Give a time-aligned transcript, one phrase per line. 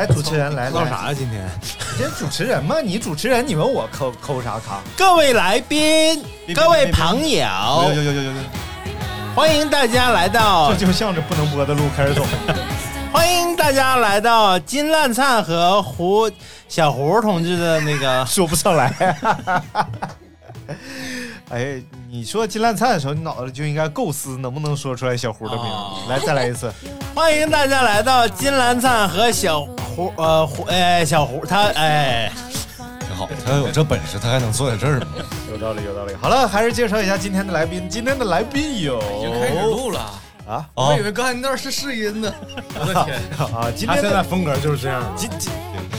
[0.00, 0.86] 来，主持人来唠？
[0.86, 1.14] 啥呀？
[1.14, 1.46] 今天
[1.90, 4.80] 今天主持人嘛，你主持人，你问我抠抠啥卡？
[4.96, 8.32] 各位来宾，各位朋友有友，有有有有，
[9.36, 12.24] 欢迎大家来到这，就向着不能播的路开始走。
[13.12, 16.30] 欢迎大家来到金烂灿和胡
[16.66, 18.90] 小胡同志的那个 说不上来。
[21.50, 26.10] 哎，你说金烂灿的时候，你脑子就应该构思能不能说出来小胡的名字。
[26.10, 26.72] 来，再来一次。
[27.14, 29.68] 欢迎大家来到金烂灿和小
[30.00, 32.32] 胡，呃，胡，哎，小胡他，哎，
[33.00, 35.06] 挺好，他要有这本事，他还能坐在这儿吗？
[35.50, 36.14] 有道理，有道理。
[36.14, 37.86] 好了，还是介绍一下今天的来宾。
[37.88, 40.00] 今天的来宾有已经开始录了
[40.48, 42.32] 啊我以为刚才那段是试音呢。
[42.80, 43.20] 我的天，
[43.54, 45.08] 啊，今他天的现在风格就是这样的。
[45.16, 45.52] 今今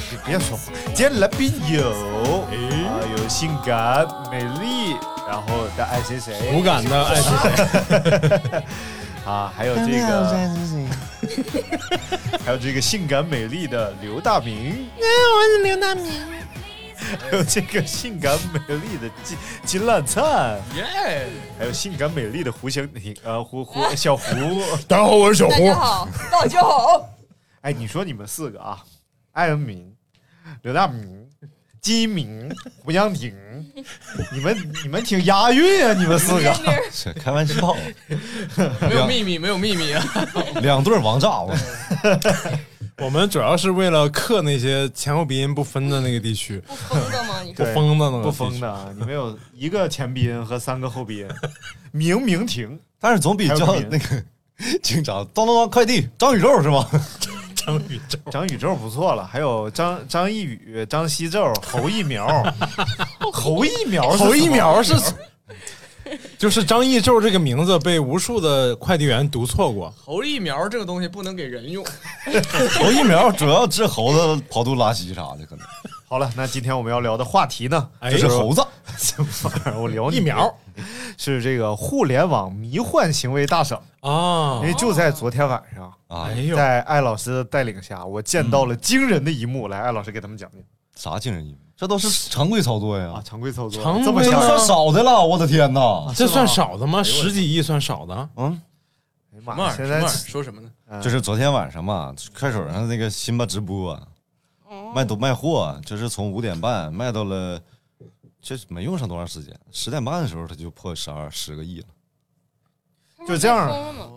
[0.10, 4.96] 你别说话，今天来宾有啊，有性感美丽，
[5.28, 8.64] 然后的爱谁谁，无感的爱谁谁，
[9.26, 10.50] 啊，还有这个，
[12.44, 16.12] 还有这个性感美丽的刘大明，我是刘大明，
[17.22, 21.28] 还有这个性感美丽的金金烂灿，耶！
[21.60, 24.26] 还有性感美丽的胡小婷，呃，胡胡小胡。
[24.90, 25.52] 大家好，我是小胡。
[25.52, 27.10] 大家好，大家好。
[27.62, 28.84] 哎，你说你们四个啊，
[29.34, 29.96] 艾恩明、
[30.64, 31.30] 刘大明、
[31.82, 32.48] 金明、
[32.78, 33.34] 胡杨亭，
[34.32, 36.54] 你们你们挺押韵啊，你们四个。
[36.94, 37.76] 是开玩笑，
[38.88, 40.04] 没有秘密，没有秘密啊！
[40.62, 41.56] 两对王炸我。
[42.98, 47.42] 我们主要是为了克那些前后鼻音不分的那个地区，不疯的吗？
[47.44, 51.28] 你不对疯的那个不疯的啊，你们有一个前鼻音和三个后鼻音，
[51.92, 54.24] 明明婷，但是总比叫还有个名那个
[54.84, 56.88] 警长当当当快递张宇宙是吧？
[57.66, 58.20] 张宇宙。
[58.32, 62.28] 张宇宙不错了，还有张张一宇、张西宙、侯一苗，
[63.32, 64.82] 侯一苗侯一苗。
[64.82, 64.96] 是，
[66.38, 69.94] 就是张一宙这个名字被无数的快递员读错过。
[69.98, 71.86] 侯一苗这个东西不能给人用，
[72.80, 75.66] 侯一苗主要治猴子跑肚拉稀啥的，可能
[76.12, 78.62] 好了，那今天我们要聊的话题呢，哎就是猴子。
[78.98, 79.80] 什么玩意儿？
[79.80, 80.54] 我聊疫苗
[81.18, 89.70] 是这个互联网迷幻行为大赏，啊因为就在昨天晚上，啊哎，呦，在艾老师的带领下，我见到了惊人的一幕。
[89.70, 90.62] 来，艾老师给他们讲讲
[91.14, 91.60] 啥惊人一幕？
[91.78, 96.14] 这都是常规操作呀啊，，常规操作，常规算少的了，我的天哪！
[96.14, 97.02] 这算少的吗？
[97.02, 98.30] 十几亿算少的？
[98.36, 98.62] 嗯，
[99.32, 100.70] 哎呀什么妈，现在说什么呢？
[100.90, 104.02] 嗯就是昨天晚上嘛，快手上那个辛巴直播啊，
[104.94, 107.62] 卖都卖货，就是从五点半卖到了，
[108.42, 111.88] 这没用上多长时间，十点半的时候他就破十二十个亿了，
[113.28, 114.12] 就这样疯了吗？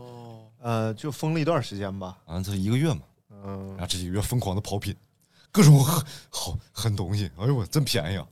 [0.60, 2.18] 呃，就封了一段时间吧。
[2.24, 4.96] 啊，这一个月嘛，嗯然，后这一个月疯狂的跑品，
[5.52, 8.26] 各种狠好狠东西，哎呦我真便宜啊！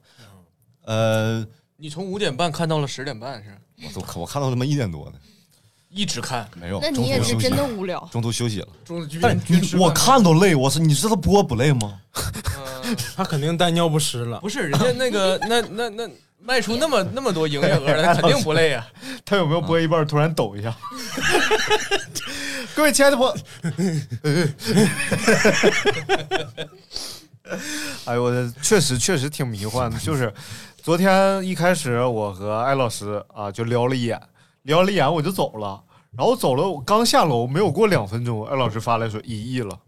[0.84, 1.46] 呃，
[1.76, 3.56] 你从五点半看到了十点半是？
[3.84, 5.18] 我都我看到他妈一点多呢，
[5.92, 8.08] 一直看，没有，那你也是真的无聊。
[8.10, 8.68] 中途休息了。
[8.84, 12.00] 中但是你我看都累，我操你知道播不累吗？
[12.14, 14.40] 呃他肯定带尿不湿了。
[14.40, 16.10] 不是人家那个 那那那
[16.40, 18.86] 卖出那么那么多营业额了， 他肯定不累啊！
[19.24, 20.74] 他有没有播一半突然抖一下？
[22.74, 23.34] 各位亲爱的朋友，
[28.04, 29.98] 哎呦，我的确实确实挺迷幻的。
[29.98, 30.32] 就是
[30.82, 34.20] 昨天一开始，我和艾老师啊就聊了一眼，
[34.62, 35.82] 聊了一眼我就走了。
[36.16, 39.78] 然后走了，我刚下楼没有过两分钟，艾老师发来说一亿了。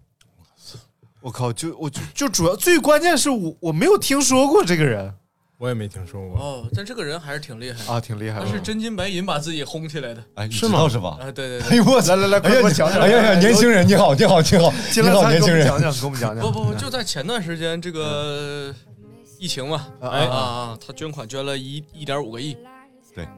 [1.21, 5.13] 我靠，就我就就主要最关键是我我没有听说过这个人
[5.59, 6.39] 我也没听说过。
[6.39, 8.47] 哦，但这个人还是挺厉害的，啊，挺厉害的。
[8.47, 11.19] 他是真金白银把自己轰起来的哎，是吗是吧？
[11.21, 11.31] 啊！
[11.31, 13.01] 对对哎对，呦我来 来来，给我讲讲！
[13.01, 15.65] 哎呀呀，年轻人你好，你好，你好，你好，年轻人。
[15.65, 16.45] 给我们讲讲，给我们讲讲。
[16.45, 18.75] 不不不，就在前段时间这个
[19.39, 22.57] 疫情嘛，哎啊啊，他捐款捐了一一点五个亿，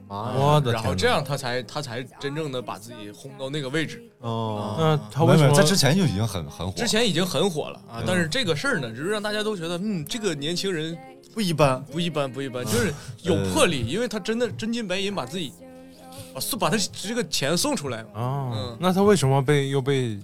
[0.09, 0.33] 妈呀！
[0.37, 0.75] 我的天！
[0.75, 4.03] 然后这样他才他才真正的把自己轰到那个位置。
[4.21, 6.73] 哦，那他为什么在之前就已经很很火？
[6.77, 10.97] 之前已经很火了啊，但是这个事儿呢，就是让大家都觉得，嗯，这个年轻人
[11.35, 11.83] 不一般。
[11.85, 12.93] 不一般，不一般，就是
[13.23, 15.53] 有魄力，因为他真的真金白银把自己
[16.33, 18.77] 把送把他这个钱送出来嘛，啊嗯？
[18.81, 20.19] 那他为什么被又被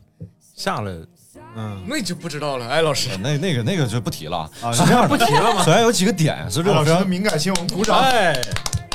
[0.55, 1.07] 下了？
[1.55, 2.67] 嗯，那就不知道了。
[2.67, 4.51] 哎，老师，那那个那个就不提了。
[4.63, 5.63] 啊是这样的，不提了吗？
[5.63, 7.99] 首先有几个点是令老师敏感性，我们鼓掌。
[7.99, 8.35] 哎，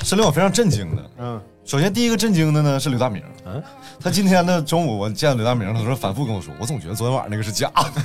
[0.08, 1.12] 是令我非常震惊的。
[1.18, 3.62] 嗯，首先第一个震惊的呢是刘大明，嗯
[4.00, 8.02] 他今天的中午我见刘大明的时候反复跟我说，我总觉得昨天晚上那个是假的。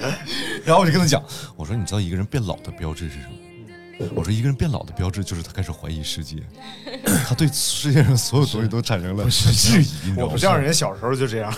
[0.66, 1.22] 然后我就跟他讲，
[1.56, 4.08] 我说你知道一个人变老的标志是什么？
[4.14, 6.36] 我说一个人变老的标志就是他开始怀疑世界，
[7.26, 10.12] 他对世界上所有东西都产生了质疑。
[10.18, 11.50] 我们这样人小时候就这样。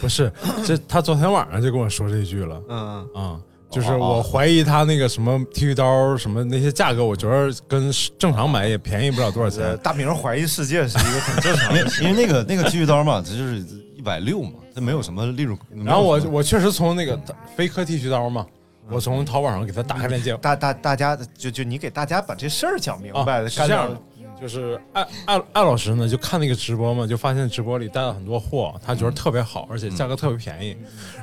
[0.00, 0.32] 不是，
[0.66, 3.40] 这他昨天晚上就跟我说这句了嗯，啊。
[3.70, 9.78] 就是我怀疑他那个什么剃须刀什么那些价格，我觉得跟正常买也便宜不了多少呃钱。
[9.82, 12.02] 大明怀疑世界是一个很正常因为的事。
[12.04, 13.64] 因为那个那个剃须刀嘛，它就是
[13.96, 15.56] 一百六嘛，它没有什么利润。
[15.84, 17.18] 然后我我确实从那个
[17.56, 18.44] 飞科剃须刀嘛，
[18.90, 24.00] 我从淘宝上给他打开链接，大大大家就就你给大家把这事儿讲明啊白，是这样的，
[24.40, 30.76] 就是艾艾艾老师呢，就看那个直播嘛，就发现直播里带了很多货，他觉得特别好，而且价格特别便宜。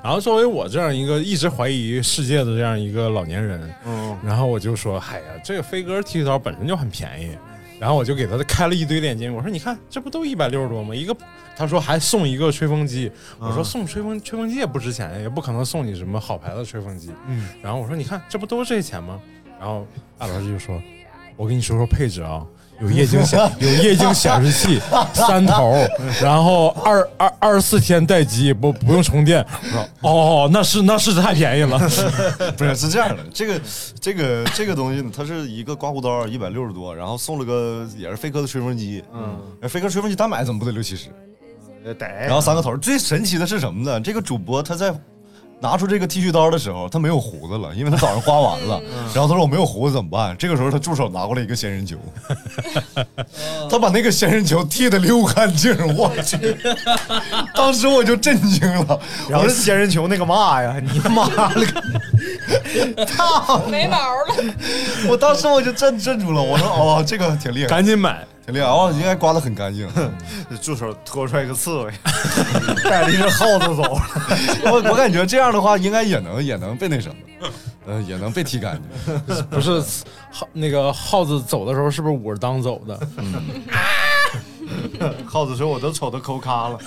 [0.03, 7.37] 然后作为我这样一个一直怀疑世界的这样一个老年人，嗯，然后我就说，嗨呀，这个飞鸽剃须刀本身就很便宜。
[7.79, 10.95] 然后我就给他开了一堆链接，我说你看，这不都一百六十多吗？
[10.95, 11.15] 一个，
[11.55, 17.11] 他说还送一个吹风机，我说送吹风吹风机也不值钱，也不可能送你什么好牌子吹风机。
[17.27, 19.21] 嗯，然后我说你看，这不都是这些钱吗？
[19.59, 19.85] 然后
[20.17, 20.81] 艾老师就说，
[21.35, 22.43] 我跟你说说配置啊，
[22.79, 24.79] 有液晶显有液晶显示器，
[25.13, 25.75] 三头，
[26.21, 29.45] 然后二二二十四天待机，不不用充电。
[30.01, 31.79] 哦，那是那是太便宜了。
[32.55, 33.61] 不是是这样的，这个
[33.99, 41.09] 这个这个东西呢，它是一个刮胡刀，一百六十多，然后送了个也是飞科的吹风机，嗯，飞科吹风机单买怎么不得六七十？
[41.83, 42.07] 得。
[42.07, 43.99] 然后三个头，最神奇的是什么呢？
[43.99, 44.93] 这个主播他在
[45.59, 48.81] 拿出这个剃须刀的时候，他没有胡子了，因为他早上刮完了。
[49.13, 50.35] 然后他说我没有胡子怎么办？
[50.37, 51.97] 这个时候他助手拿过来一个仙人球，
[53.69, 56.57] 他把那个仙人球剃得溜干净，我 去！
[57.55, 61.65] 当时我就震惊了，然后仙人球那个嘛呀，你妈了
[62.95, 63.05] 个！
[63.05, 64.53] 操，没毛了。
[65.09, 69.89] 我当时我就震震住了，我说哦，这个挺厉害，赶紧买，挺厉害哦，应该刮得很干净。
[70.61, 71.91] 助手拖出来一个刺猬，
[72.83, 74.01] 带着一只耗子走了。
[74.71, 77.15] 我我感觉这样的话，应该也能也能被那什么，
[77.85, 79.43] 呃，也能被踢干净。
[79.49, 79.81] 不是
[80.31, 82.99] 耗那个耗子走的时候是不是捂着裆走的？
[85.25, 86.79] 耗子说：“我都瞅他抠咖了。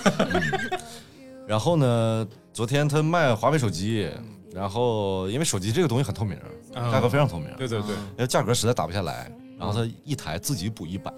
[1.46, 4.08] 然后呢，昨天他卖华为手机，
[4.52, 6.36] 然后因为手机这个东西很透明，
[6.74, 11.10] 嗯价格非常透明，对对对，因为价格实在打不下来，然后他一台自己补一百，”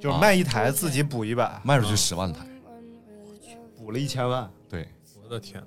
[0.00, 2.40] 就是卖一台自己补一百，卖出去十万台，
[3.76, 4.50] 补了一千万。
[4.68, 4.88] 对，
[5.22, 5.62] 我的天，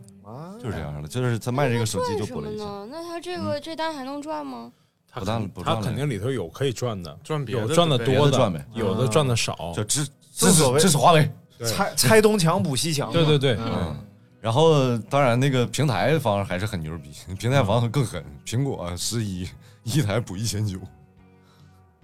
[0.60, 2.88] 就是这样的，就是他卖这个手机就赚什么补了一千，呢？
[2.90, 4.72] 那他这个这单还能赚吗？
[5.08, 9.72] 他不但不赚了他肯定里头有可以赚的，赚别的有赚的多的赚呗，有的赚的少。
[9.76, 13.12] 就支支正所谓持支持华为，对拆拆东墙补西墙。
[13.12, 13.96] 对对对，嗯。
[14.42, 19.48] 然后，当然，那个平台方还是很牛逼，平台方更狠，苹果十一
[19.84, 20.78] 一台补一千九，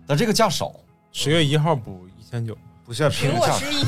[0.07, 0.73] 但这个价少，
[1.11, 2.55] 十月一号补一千九，
[2.85, 3.83] 不是苹果之一，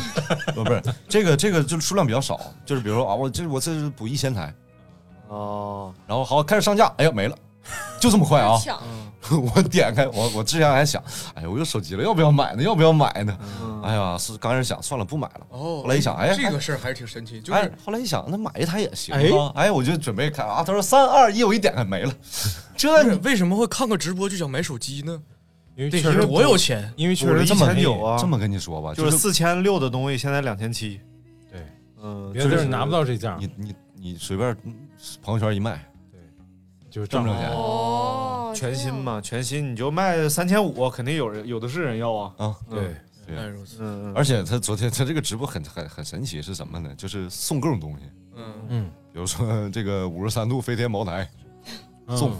[0.53, 4.53] 不 不是这个这个就是数量比较少，就是比如说啊，我这我这是补一千台，
[5.27, 7.35] 哦，然后好开始上架，哎呀没了，
[7.99, 8.57] 就这么快啊！
[8.63, 8.81] 抢
[9.55, 11.01] 我点开我我之前还想，
[11.35, 12.63] 哎呀我有手机了，要不要买呢？
[12.63, 13.37] 要不要买呢？
[13.61, 19.51] 嗯哎呀是刚开始想算了不买了，哦，后来一想，哎这个事儿还是挺神奇，就哎是，后来一想，那买一台也行哎啊！
[19.55, 22.13] 哎，我就准备看啊，他说三二一，我一点开没了，
[22.75, 25.19] 这为什么会看个直播就想买手机呢？
[25.89, 30.99] 得因为确实我有钱，因为确实这么1900啊这么跟你说吧，就是四千六的东西，现在两千七。
[31.51, 31.65] 对，
[32.01, 34.55] 嗯，别的地儿拿不到这价，你你你随便
[35.21, 36.19] 朋友圈一卖，对
[36.89, 42.33] 就是挣不挣钱哦，全新嘛，全新你就卖三千五，肯定有人有的是人要啊。
[42.37, 42.55] 啊？
[42.69, 42.95] 对，
[43.79, 46.93] 嗯，而且他昨天他这个直播很很很神奇是什么呢？
[46.97, 48.03] 就是送各种东西，
[48.35, 51.29] 嗯嗯，比如说这个五十三度飞天茅台
[52.07, 52.33] 嗯送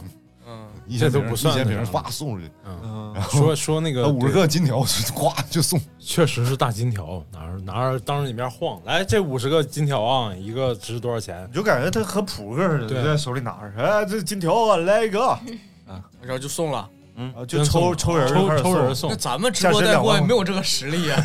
[0.46, 2.80] 嗯，一千都不算一千瓶那什么哗送出去，嗯
[3.22, 11.48] 然说说那个五十个金条， 咵就送，确实是大金条，拿着拿着当着你面晃，来这五十个金条啊，一个值多少钱？
[11.50, 13.04] 你就感觉他和扑克似的，对。
[13.04, 15.28] 在手里拿着，哎，这金条啊，来一个。
[15.28, 16.88] 啊，然后就送了。
[17.18, 19.10] 嗯，就抽抽人抽抽人送。
[19.10, 21.22] 那咱们直播带货也没有这个实力啊，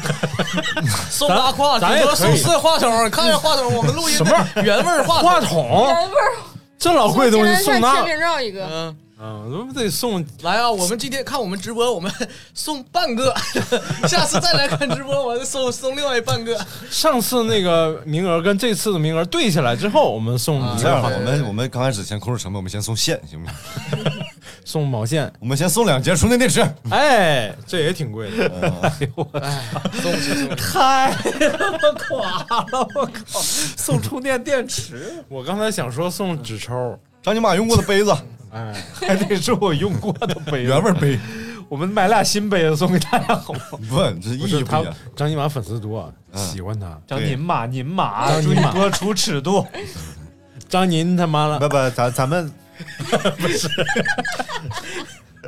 [1.08, 2.36] 送咱拉胯，咱也可以。
[2.36, 5.86] 四个话筒，看着话筒，我们录音什么原味儿话话筒？
[5.86, 6.42] 原味儿。
[6.76, 10.70] 这老贵的东西送那天天，天照一个，嗯，嗯，都得送来啊！
[10.70, 12.12] 我们今天看我们直播，我们
[12.52, 13.34] 送半个，
[14.06, 16.54] 下次再来看直播，我就送送另外半个。
[16.90, 23.56] 上次那个名额跟这次的名额对起来之后，我们送这样吧，我们我们刚开始先控制成本，我们先送线，行不行？
[24.66, 26.60] 送毛线，我们先送两节充电电池。
[26.90, 28.70] 哎，这也挺贵的。
[28.82, 29.24] 哎呦我，
[30.02, 30.62] 送不起，送不起。
[30.62, 31.14] 太
[31.56, 33.40] 他妈垮了，我靠！
[33.40, 38.14] 送充电电池， 我刚才想说送纸抽，张尼玛用过的杯子，
[38.56, 41.18] 哎，还得是我用过的杯子原味杯。
[41.68, 43.60] 我们买俩新杯子送给大家好吗？
[43.90, 44.94] 不，这意不是他义不一样。
[45.14, 46.98] 张金马粉丝多，嗯喜欢他。
[47.06, 49.66] 张金马您马，张金马多出尺度。
[50.68, 52.50] 张您他妈了，不不，咱咱们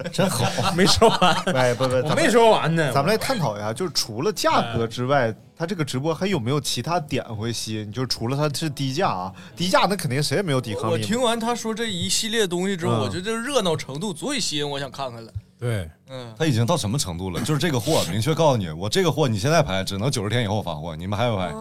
[0.12, 2.92] 真好，没说完，哎不不，我没说完呢。
[2.92, 7.90] 咱们来探讨一下，就是除了价格之外，他这个直播还有没有其他点会吸引？
[7.92, 10.92] 就是除了它是低价啊，低价那肯定谁也没有抵抗力。
[10.92, 15.32] 我听完他说这一系列东西之后，嗯我觉得这热闹程度足以吸引我想看看了。
[15.58, 17.40] 对，嗯，他已经到什么程度了？
[17.42, 21.52] 就是这个货，明确告诉你，我这个货你现在拍，只能九十天以后发货，你们还不排？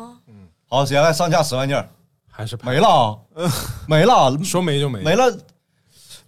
[0.70, 1.90] 好，接下来上架十万件，
[2.30, 3.18] 还是没了啊，
[3.88, 5.36] 没了，说没就没，没了。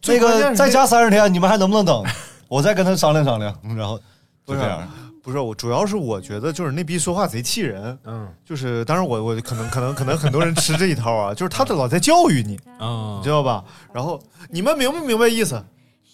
[0.02, 2.04] 那最关键是个再加三十天，你们还能不能等？
[2.48, 4.00] 我再跟他商量商量，然后
[4.46, 4.88] 不就是这样。
[5.22, 7.96] 不是我，主要是我觉得就是那逼说话贼气人。
[8.06, 13.64] 嗯就是当然我我可能可能可能很多人吃这一套啊，就是他老在教育你，嗯你知，道吧？
[13.94, 15.62] 然后你们明不明白意思？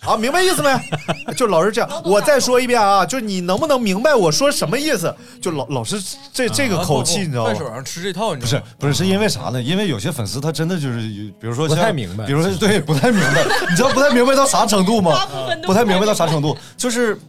[0.02, 0.70] 啊，明白意思没？
[1.36, 1.90] 就老是这样。
[2.06, 5.14] 我再说一遍啊，就是你能不能明白我说什么意思？
[5.42, 6.00] 就老老是
[6.32, 7.52] 这这个口气，你知道吗？
[7.52, 8.72] 快手上吃这套，你不是知道吗？
[8.78, 9.62] 不是，是因为啥呢？
[9.62, 11.00] 因为有些粉丝他真的就是，
[11.40, 15.25] 比如说不太明白比如说对不太明白， 你知道不太明白到啥程度吗？
[15.66, 17.20] 不太明白到啥程度，就是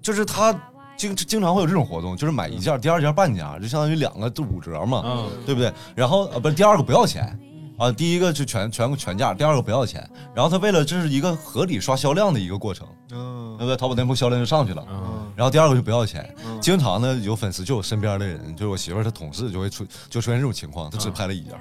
[0.00, 0.58] 就是他
[0.96, 5.70] 经经常会有这种活动，就是买一件，第二件半价，就相当于两个就五折嘛，嗯对不对？
[5.94, 7.38] 然后呃不是第二个不要钱。
[7.78, 10.08] 啊，第一个就全全全价，第二个不要钱。
[10.34, 13.76] 然后他为了这是一个合理刷销量的一个过程，嗯对不对？
[13.76, 14.84] 淘宝店铺销量就上去了。
[14.90, 16.32] 嗯然后第二个就不要钱。
[16.60, 21.52] 经常呢有粉丝就我身边的人，就是我媳妇儿她同事就会出就出现这种情况，他只拍了一件。
[21.54, 21.60] 啊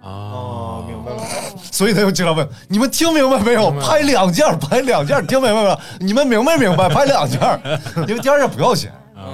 [0.00, 1.22] 哦，明白了。
[1.72, 3.70] 所以他就经常问你们听明白没有？
[3.80, 5.80] 拍两件，拍两件儿，听明白没有？
[6.00, 6.88] 你们明白明白？
[6.88, 7.40] 拍两件，
[8.08, 9.24] 因为第二件不要钱嗯，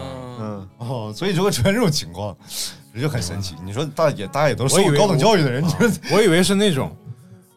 [0.41, 2.35] 嗯，哦，所以就会出现这种情况，
[2.95, 3.57] 这就很神奇。
[3.65, 6.97] 你说大也大家也都受过高等教育的人，你 说我以为是那种，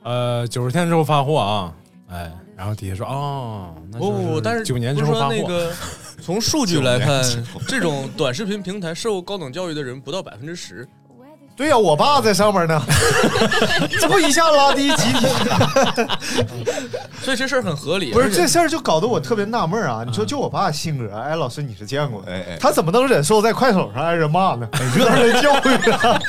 [0.03, 1.73] 呃，九十天之后发货啊，
[2.09, 5.71] 哎，然后底下说哦，不不不，但是九年之后发货，是说那个
[6.23, 7.23] 从数据来看
[7.67, 10.87] 这种短视频平台受高等教育的人不到百分之十。
[11.57, 12.79] 对呀、我爸在上面呢，
[13.99, 15.25] 这不一下拉低集体？
[17.23, 18.11] 所以这事儿很合理。
[18.13, 20.03] 不是这事儿就搞得我特别纳闷啊！
[20.05, 24.69] 你说就我爸性格，哎，老师你是见过的，哎哎他怎么能忍受在快手上挨人骂呢？
[24.95, 26.21] 让人教育啊！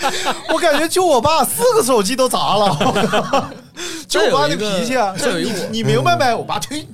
[0.48, 3.50] 我感觉就我爸四个手机都砸了，
[4.08, 5.14] 就我爸那脾气啊！
[5.14, 6.34] 说你你明白没？
[6.34, 6.88] 我爸推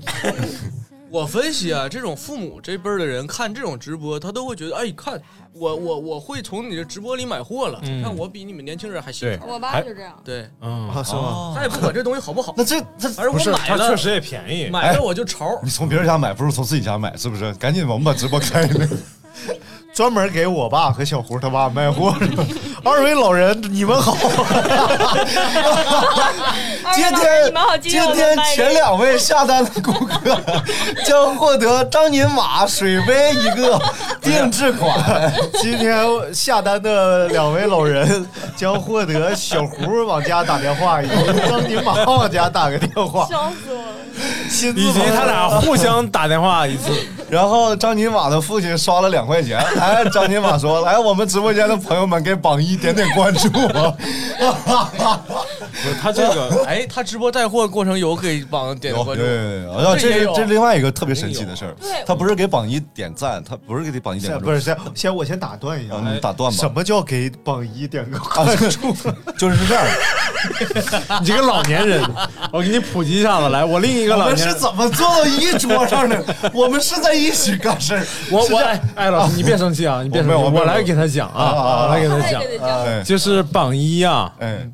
[1.15, 5.21] 我分析啊，这种父母这辈儿的人看这种直播，他都会觉得，哎，看
[5.53, 9.47] 我我我会从你的直播里买货了，嗯看我比你们年轻人还辛对苦。
[9.49, 10.21] 我爸就这样。
[10.25, 11.53] 对，嗯，啊，是吗？
[11.55, 15.57] 他也不管这东西好不好，那这这反正不是，我买了，他确实也便宜，买了我就潮。
[15.63, 17.55] 你从别人家买不如从自己家买，是不是？
[17.55, 18.89] 赶紧我们把直播开了。
[19.95, 22.13] 专门给我爸和小胡他爸卖货，
[22.85, 24.17] 二位老人 你们好。
[26.95, 30.21] 今天今今天前两位下单的顾客
[31.05, 33.81] 将获得张宁马水杯一个
[34.21, 35.33] 定制款。
[35.61, 41.15] 今天下单的两位老人将获得小胡往家打电话，以及
[41.49, 43.95] 张宁马往家打个电话，笑死我了。
[44.55, 46.91] 亲自以及他俩互相打电话一次，
[47.29, 53.49] 然后张尼玛的父亲刷了两块钱， 哎，张尼玛说：“来，我们直播间的朋友们给榜一点点关注。
[55.85, 61.75] 不是他这个哎，他直播带货过程有给榜点有”关注，对对对，这这也有是这是另外一个特别神奇的事儿，
[62.07, 66.57] 他不是给榜一点赞，他不是给榜一点关注，不是先先我先打断一下，啊，你打断吧。
[66.57, 68.95] 什么叫给榜一点个啊关注？
[69.37, 69.85] 就是是这样。
[69.85, 69.91] 的，
[71.21, 72.03] 你这个老年人，
[72.53, 76.23] 我给你普及一下子，来，我另一个老年人，是怎么坐到一桌上的？
[76.55, 78.07] 我们是在一起干事儿。
[78.31, 84.69] 我我哎哎，老师你别生气啊，你别生气，我来给他讲啊我来给他他讲就是榜一啊，哎，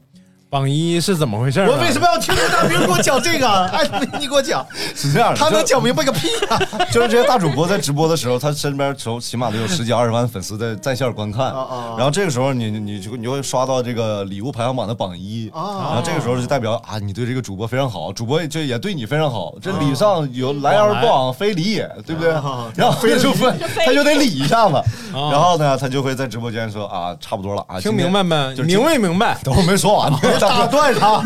[0.51, 1.71] 榜一是怎么回事呢？
[1.71, 3.49] 我为什么要听这大兵给我讲这个？
[3.71, 4.67] 哎，你你给我讲，
[4.97, 6.59] 是这样的，他能讲明白个屁啊！
[6.91, 22.31] 就是这些大主播在直播的时候，他身边从起码得有十几二十万粉丝在在线观看，啊然后这个时候你你就你就会刷到这个礼物排行榜的榜一，然后这个时候就代表啊你对这个主播非常好，主播就也对你非常好，这礼上有来而不往非礼也，对不对？
[22.33, 23.47] 然后 非就非
[23.87, 28.53] 他就得礼一下子，然后呢他就会在直播间说啊差不多了啊，听明白没？
[28.57, 29.39] 就明没明白？
[29.45, 31.23] 等我没说完呢， 打断他，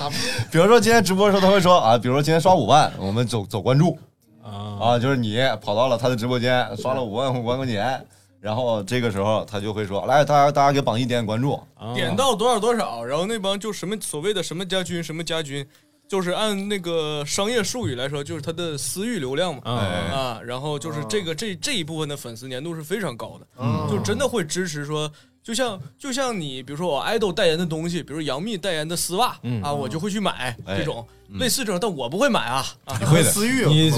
[0.50, 3.96] 比如说今天直播的时候，他会说啊，比如说今天刷五万，我们走走关注
[4.42, 4.78] 啊。
[4.80, 8.04] 啊，就是你跑到了他的直播间，刷了五万五万块钱，
[8.40, 15.64] 然后这个时候他就会说，来大家大家给榜一点点关注，啊点到多少多少，然后那帮就什么所谓的什么家军什么家军，
[16.12, 19.62] 就是按那个商业术语来说，就是他的私域流量嘛。
[19.64, 19.72] 啊
[20.12, 25.10] 啊，然后就是这个这这一部分的粉丝粘度是非常高的，嗯就真的会支持说，
[25.42, 31.02] 就像就像你比如说我爱豆代言的东西，比如杨幂代言的丝袜嗯啊，我就会去买哎这种
[31.40, 32.94] 类似这种，但我不会买啊啊。
[33.00, 33.90] 你会的， 私域你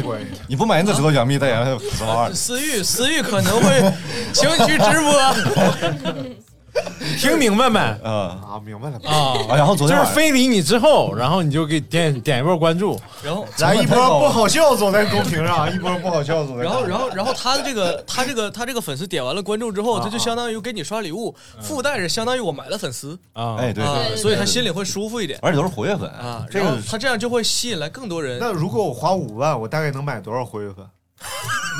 [0.46, 2.32] 你不买你咋知道杨幂代言丝袜呢？
[2.32, 3.92] 私域私域可能会
[4.32, 6.24] 请你去直播
[7.18, 7.78] 听明白没？
[8.02, 8.60] 嗯啊？
[8.64, 16.64] 明白了，啊，啊，然后昨天就是非礼你之后，然后你就给点点一波关注，然后 来 一波不好笑走在公屏上，一波不好笑走在。
[16.64, 26.44] 然后，然后，然后他的这个，他这个，他这个粉丝点完了关注之后，啊他就相当于给你刷礼物，附带着相当于我买了粉丝啊，哎对啊对，所以他心里会舒服一点而且都是活跃粉啊。
[26.50, 28.38] 这个他这样就会吸引来更多人。
[28.40, 30.84] 那如果我花五万，我大概能买多少活跃粉？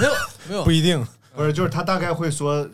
[0.00, 0.12] 没有
[0.48, 1.04] 没有不，一定。
[1.36, 2.70] 不是，就是他大概会说，就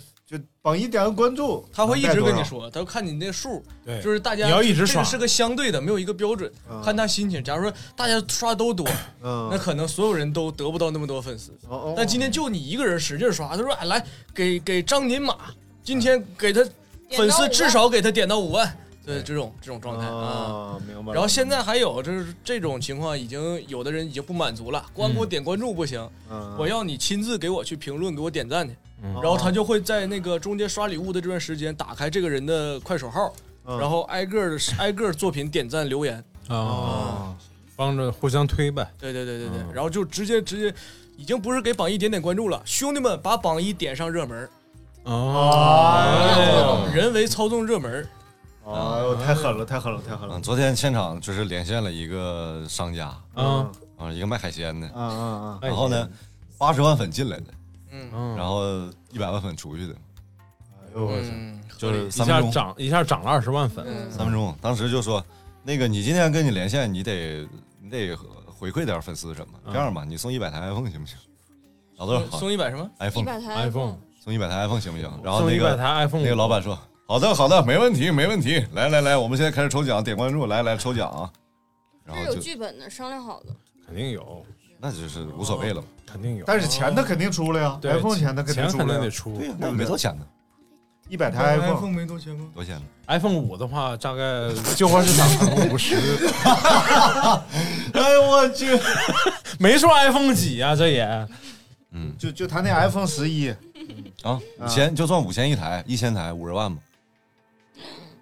[0.62, 7.43] 榜一点个关注，他会一直跟你说，他会看你那数，对就是大家你要一直刷这个是个相对的，没有一个标准，嗯看他心情。
[7.43, 8.87] 假如说大家刷都多，
[9.23, 11.52] 嗯，那可能所有人都得不到那么多粉丝。
[11.67, 15.35] 哦哦但今天就你一个人使劲刷，他说：“哎，来给给张宁马，
[15.83, 16.62] 今天给他
[17.12, 18.71] 粉丝至少给他点到五万。”
[19.02, 20.14] 对，这种这种状态啊。
[20.14, 21.14] 啊，明白。
[21.14, 28.76] 然后现在还有就是这种情况，已经有的人已经不满足了，光给我点关注不行，嗯我要你亲自给我去评论，给我点赞去。
[29.02, 33.33] 嗯然后他就会在那个中间刷礼物的这段时间，打开这个人的快手号，
[33.66, 36.23] 嗯然后挨个儿挨个作品点赞留言。
[36.49, 37.35] 啊，
[37.76, 38.87] 帮着互相推呗。
[38.99, 40.75] 对对对对对，嗯然后就直接直接，
[41.17, 44.50] 已经不是给榜一点点关注了，兄弟们把榜一点上热门儿，
[45.04, 48.08] 哦，人为操纵热门儿。
[48.67, 50.43] 哎呦，太狠了，太狠了，太狠了嗯，！
[50.43, 56.08] 昨天现场就是连线了一个商家嗯啊，一个卖海鲜的，嗯嗯嗯，然后呢，
[56.58, 57.47] 八十万粉进来的，
[57.91, 58.11] 嗯。
[58.13, 58.63] 嗯，然后
[59.13, 59.95] 一百万粉出去的，
[60.83, 61.11] 哎呦
[61.79, 64.11] 就是一下三分钟，涨一下涨了二十万粉，嗯。
[64.11, 65.25] 三分钟，当时就说，
[65.63, 67.49] 那个你今天跟你连线，你得
[67.81, 68.15] 你得
[68.47, 69.73] 回馈点粉丝什么，嗯。
[69.73, 71.17] 这样吧，你送一百台 iPhone 行不行？
[71.97, 72.91] 老多少送送一百什么？
[72.99, 75.21] 一 iPhone 百台 iPhone 送一百台 iPhone 行不行？
[75.23, 81.31] 然后送一百那个台 iPhone，那个老板说，好的好的，没问题没问题，来来来，我们现在开始抽奖，点关注，来来抽奖啊，
[82.05, 83.55] 然是有就剧本的，商量好的。
[83.87, 84.45] 肯定有，
[84.80, 89.36] 那就是无所谓了，肯定有，但是钱他肯定出了呀对，iPhone 钱他肯定钱出了呀，肯定得出。
[89.36, 90.25] 对呀，那没多钱呢，
[91.08, 92.47] 一百台 iPhone，没多钱吗？
[92.54, 94.23] 多少钱呢？iPhone 五的话，大概
[94.75, 95.97] 旧货市场可能五十，
[97.93, 98.78] 哎呦我去！
[99.58, 101.28] 没说 iPhone 几啊、这也
[101.93, 103.50] 嗯就就他那 iPhone 十一，
[104.23, 106.80] 啊，五千就算五千一台，一千台五十万吧，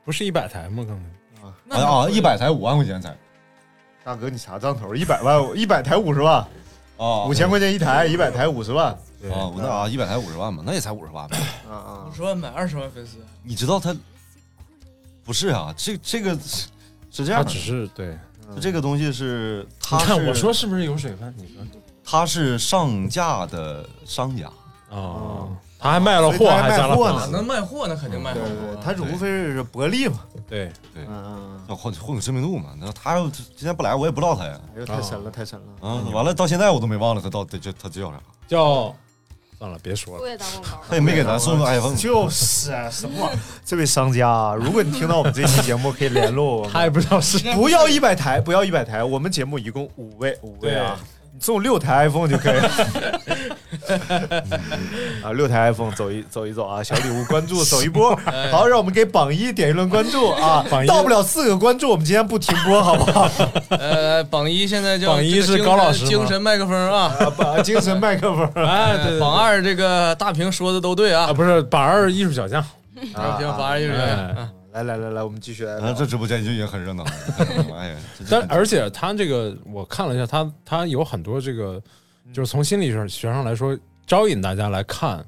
[0.04, 0.84] 不是一百台吗？
[0.88, 3.16] 刚才啊啊，一百台五万块钱才
[4.08, 4.94] 大哥你啥账头？
[4.94, 6.36] 一百万，一百台五十万，
[6.96, 8.98] 啊，五千块钱一台，一百台五十万。
[9.20, 11.36] 对啊，那啊一百台五十万嘛，那也才五十万呗。
[11.70, 12.14] 啊啊五！
[12.14, 13.94] 十万买二十万粉丝，你知道他
[15.22, 15.74] 不是啊？
[15.76, 16.68] 这这个是
[17.10, 18.16] 是这他样的，只是对，
[18.54, 21.34] 就这个东西是你他是看我说是不是有水分？
[21.36, 21.56] 你说
[22.02, 24.50] 他是上架的商家，
[24.88, 28.80] 哦，他还卖了货，还卖货呢能卖货那肯定卖货对对对，啊。
[28.82, 30.20] 他无非是薄利嘛。
[30.48, 32.70] 对，对，嗯嗯要混混个知名度嘛。
[32.80, 34.58] 那他要今天不来，我也不知道他呀。
[34.62, 35.88] 嗯，哎呦，太神了，太神了！
[35.88, 38.94] 啊，完了到现在我都没忘了他到底叫他叫啥，叫
[39.58, 40.22] 算了，别说了。
[40.22, 41.94] 我也打广告他也没给咱送个 iPhone。
[41.96, 43.38] 就是啊，什么玩意儿？
[43.64, 46.66] 这位商家啊，如果你听到我们这期节目，可以联络我。
[46.70, 52.70] 他也不知道是不要一百台，不要一百台，我们节目一共五位，五位啊，你送六台 iPhone 就可以了。
[55.24, 58.14] 啊，六台 iPhone 走一走一走啊，小礼物关注走一波。
[58.50, 63.28] 好，让我们给榜一点一轮关注啊 榜，一到不了四个关注，我们今天不停播，好不好？
[63.70, 67.14] 呃，榜一现在叫榜一是高老师精神麦克风啊。
[67.38, 71.32] 啊，精神麦克风哎，对榜二这个大平说的都对啊啊，。
[71.32, 72.62] 不是榜二艺术小将，
[72.94, 74.50] 行行，榜二就是这样。
[74.72, 77.10] 来来来来，我们继续来啊，这直播间就已经很热闹了。
[77.76, 77.96] 哎呀，
[78.30, 81.82] 但而且他这个我看了一下，他他有很多这个，
[82.32, 83.76] 就是从心理学学上来说，
[84.06, 85.24] 招引大家来看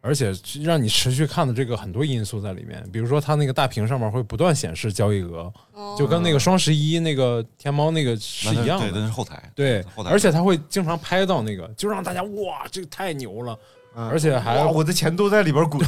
[0.00, 0.32] 而且
[0.64, 8.90] 让你持续看的这个很多因素在里面，比如说他那个大屏上面会不断显示交易额，哦就跟那个双十一那个天猫那个是一样的。
[8.90, 9.52] 对，那是后台。
[9.54, 13.56] 对后台而且他会经常拍到那个，就让大家哇，这个太牛了，
[13.94, 15.80] 嗯而且还我的钱都在里边滚。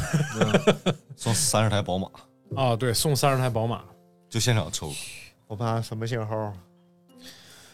[1.17, 2.07] 送三十台宝马，
[2.55, 3.81] 啊，对，送三十台宝马，
[4.29, 4.91] 就现场抽。
[5.47, 6.53] 我怕什么型号？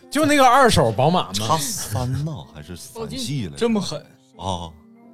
[0.10, 3.54] 就那个二手宝马叉嘛，三呢，还是三系了？
[3.58, 4.00] 这么狠，
[4.38, 4.72] 啊，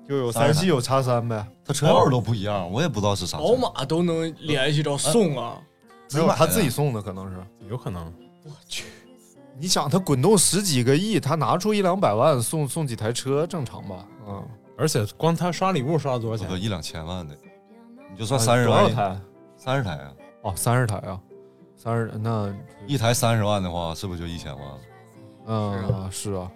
[0.07, 1.45] 就有三系有叉三呗。
[1.63, 3.37] 他车号都不一样，我也不知道是啥。
[3.37, 5.61] 宝马都能联系着送啊！
[6.13, 7.37] 没有他自己送的，可能是。
[7.69, 8.11] 有可能。
[8.43, 8.85] 我去
[9.59, 14.05] 你想他滚动十几个亿，他拿出一两百万送送几台车，正常吧？
[14.27, 16.61] 嗯，而且光他刷礼物刷了多少钱？
[16.61, 17.37] 一两千万的，
[18.09, 19.19] 你就算三十万，多少台？
[19.67, 21.19] 三十台啊，哦，三十台啊，
[21.75, 22.49] 三十那
[22.85, 24.77] 一台三十万的话，是不是就一千万了？
[25.47, 26.49] 嗯是啊，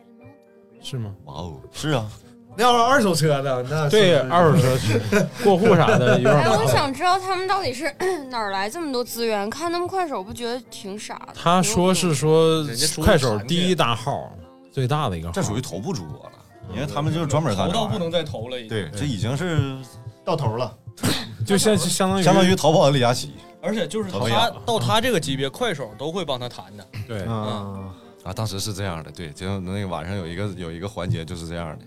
[0.81, 1.13] 是吗？
[1.25, 2.09] 哇哦，是啊，
[2.55, 3.65] 那要是二手车呢？
[3.69, 6.57] 那对，二手车是过户啥的 有哎，点哎。
[6.57, 7.93] 我想知道他们到底是
[8.31, 9.49] 哪儿来这么多资源？
[9.49, 11.33] 看他们快手不觉得挺傻的？
[11.35, 12.65] 他说是说
[13.03, 14.31] 快手第一大号，
[14.71, 16.31] 最大的一个号，这属于头部主播了，
[16.73, 17.75] 因为他们就是专门干这玩意儿。
[17.75, 18.69] 投到不能再投了，已经。
[18.69, 19.75] 对，这已经是
[20.23, 20.73] 到头了。
[21.45, 26.87] 就相就相当于相当于淘宝的李佳琦而且就是他到他这个级别，快手都会帮他谈的。
[27.07, 27.91] 对，嗯，
[28.23, 31.85] 啊，当时是这样的，对，就那个晚上有一个有一个环节就是这样的，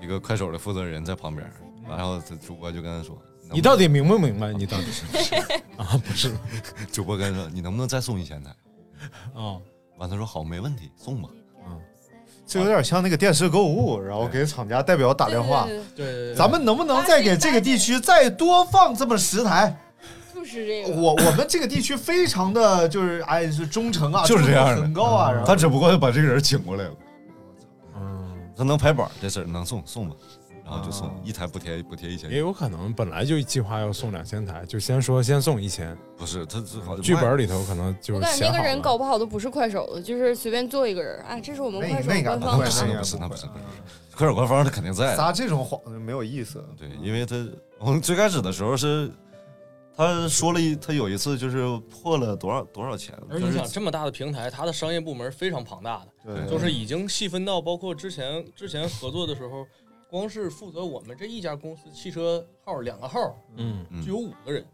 [0.00, 1.50] 一个快手的负责人在旁边，
[1.88, 3.18] 然后这主播就跟他说
[3.50, 4.52] ：“你到底明不明白？
[4.52, 5.04] 你到底是
[5.76, 6.00] 啊？
[6.06, 6.32] 不是
[6.92, 8.50] 主播跟他说：“你能不能再送一千台
[9.34, 9.58] 啊？？”
[9.98, 11.28] 完，他说：“好，没问题，送吧。
[12.48, 19.76] 这有点像那个电视购物，然后给厂家代表打电话，对对对对对对，咱们能不能再给这个地区再多放这么十台？
[20.34, 20.98] 就是这个。
[20.98, 25.30] 我我们这个地区非常的就是哎是忠诚啊，就是这样的很高啊。
[25.30, 26.90] 然后他只不过把这个人请过来了，
[27.96, 30.16] 嗯，他能排版这事儿能送送吧，
[30.68, 36.60] 然后就送啊一台补贴补贴一千也，有可能本来就计划要送两千台，就先说先送一千，不是他
[37.02, 38.78] 剧本里头可能就我感觉那个人。
[38.82, 41.20] 搞不好都不是快手的，就是随便做一个人。
[41.22, 43.46] 哎，这是我们快手官方的不是不会那不是那不是
[44.14, 46.62] 快手官方他肯定在，撒这种谎就没有意思。
[46.78, 47.34] 对，因为他
[47.78, 49.10] 我们最开始的时候是，
[49.96, 59.66] 他说了一，他有一次就是破了多少多少钱，就是而且你想这么大的平台，它的商业部门非常庞大的，对就是已经细分到包括之前之前合作的时候，
[60.08, 64.04] 光是负责我们这一家公司汽车号两个号嗯，嗯。
[64.04, 64.64] 就有五个人，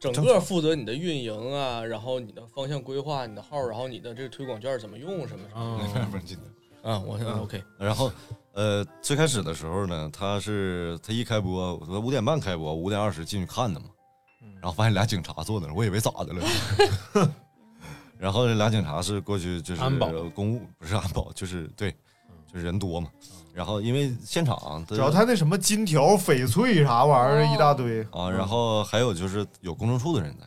[0.00, 5.62] 整个负责你的运营啊，然后你的方向规划、你的号，然后你的这个推广券怎么用什么什么。
[5.62, 6.42] 啊， 不是记得。
[6.90, 8.12] 啊，我嗯 OK，然后，
[8.52, 13.86] 呃，最开始的时候呢，他是他一开播，我说五点半开播，五点二十进去看的嘛，
[14.60, 17.30] 然后发现俩警察坐那儿，我以为咋的了。
[18.18, 20.08] 然后这俩警察是过去就是安保。
[20.30, 21.94] 公务，不是安保，就是对，
[22.54, 23.08] 就人多嘛。
[23.52, 30.46] 然后因为现场主要他那什么金条、翡翠啥玩意儿一大堆，啊，然后还有就是有公证处的人在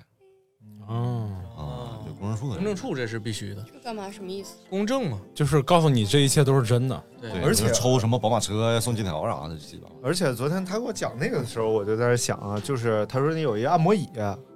[0.93, 4.11] 哦，啊，有公证处的人，公证处这是必须的，这干嘛？
[4.11, 4.55] 什么意思？
[4.69, 7.01] 公证嘛，就是告诉你这一切都是真的。
[7.21, 14.09] 对对，而且抽什么宝马车呀、送金条啥的，基本上而且昨天他给我讲那个的时候，我就在那想啊，就是他说你有一个按摩椅，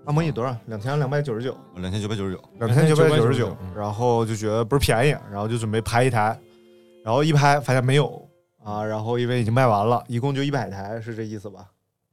[0.05, 0.53] 按摩椅多少？
[0.65, 6.37] 两千两百九十九，两千九百九十九，两千九百九十九然后就觉得不是便宜，然后就准备拍一台，
[7.03, 8.29] 然后一拍发现没有
[8.63, 11.65] 啊，然后因为已经卖完了，一共就一百台，是这意思吧？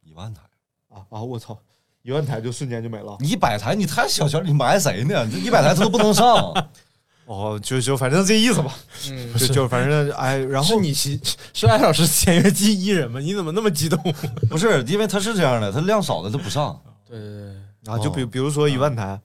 [0.03, 0.43] 一万台。
[0.89, 1.23] 啊啊！
[1.23, 1.57] 我操，
[2.01, 3.17] 一万台就瞬间就没了。
[3.21, 5.29] 你一百台，你太小瞧你埋谁呢？
[5.31, 6.53] 这一百台他都不能上。
[7.27, 8.75] 哦，就就反正这意思吧，
[9.11, 11.21] 嗯，就就反正哎，然后是你是
[11.53, 13.21] 是艾老师签约第一人吗？
[13.21, 14.03] 你怎么那么激动？
[14.49, 16.81] 不是，因为他是这样的，他量少的他不上。
[17.07, 19.21] 对对对，啊，就比比如说一万台，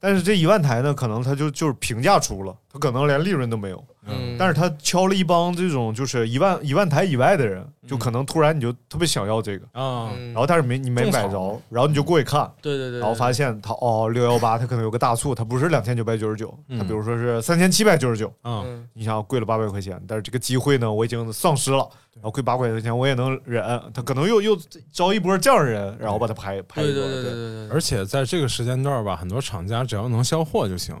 [0.00, 10.32] 但是这一万台呢，可能他就就是平价出了，它可能连利润都没有，嗯，但是他敲了一帮这种就是一万一万台以外的人，就可能突然你就特别想要这个，啊，嗯。
[10.32, 16.86] 然后但是没你没买着，然后你就过去看，对对对，然后发现他哦六幺八他可能有个大促，他不是两千九百九十九，它嗯。
[16.86, 18.88] 比如说是三千七百九十九，啊，嗯。
[18.94, 24.58] 你想贵了八百块钱，但是这个机会呢我已经丧失了，然后贵八百块钱我也能忍，他可能又又
[24.90, 27.32] 招一波这样的人，然后把它拍拍一波，对对对对。
[27.32, 30.96] 对对，而且在这个时间段吧，很多厂家只要能销货就行，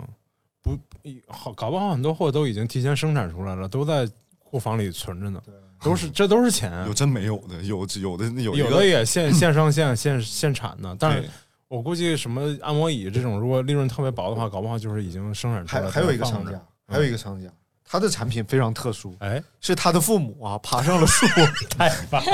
[0.62, 0.78] 不
[1.26, 5.42] 好搞不好很多货都已经提前生产出来了，都在库房里存着呢，
[5.82, 11.28] 都是这都是钱，有真没有的，有有的有一有的也现现上线现现产的，但是
[11.66, 15.82] 我估计什么按摩椅这种，如果利润特别薄的话，搞不好就是已经生产出来。
[15.82, 17.48] 还还有一个商家，还有一个商家，
[17.84, 21.26] 他的产品非常特殊，哎，是他的父母啊爬上了树，
[21.70, 22.32] 太棒了！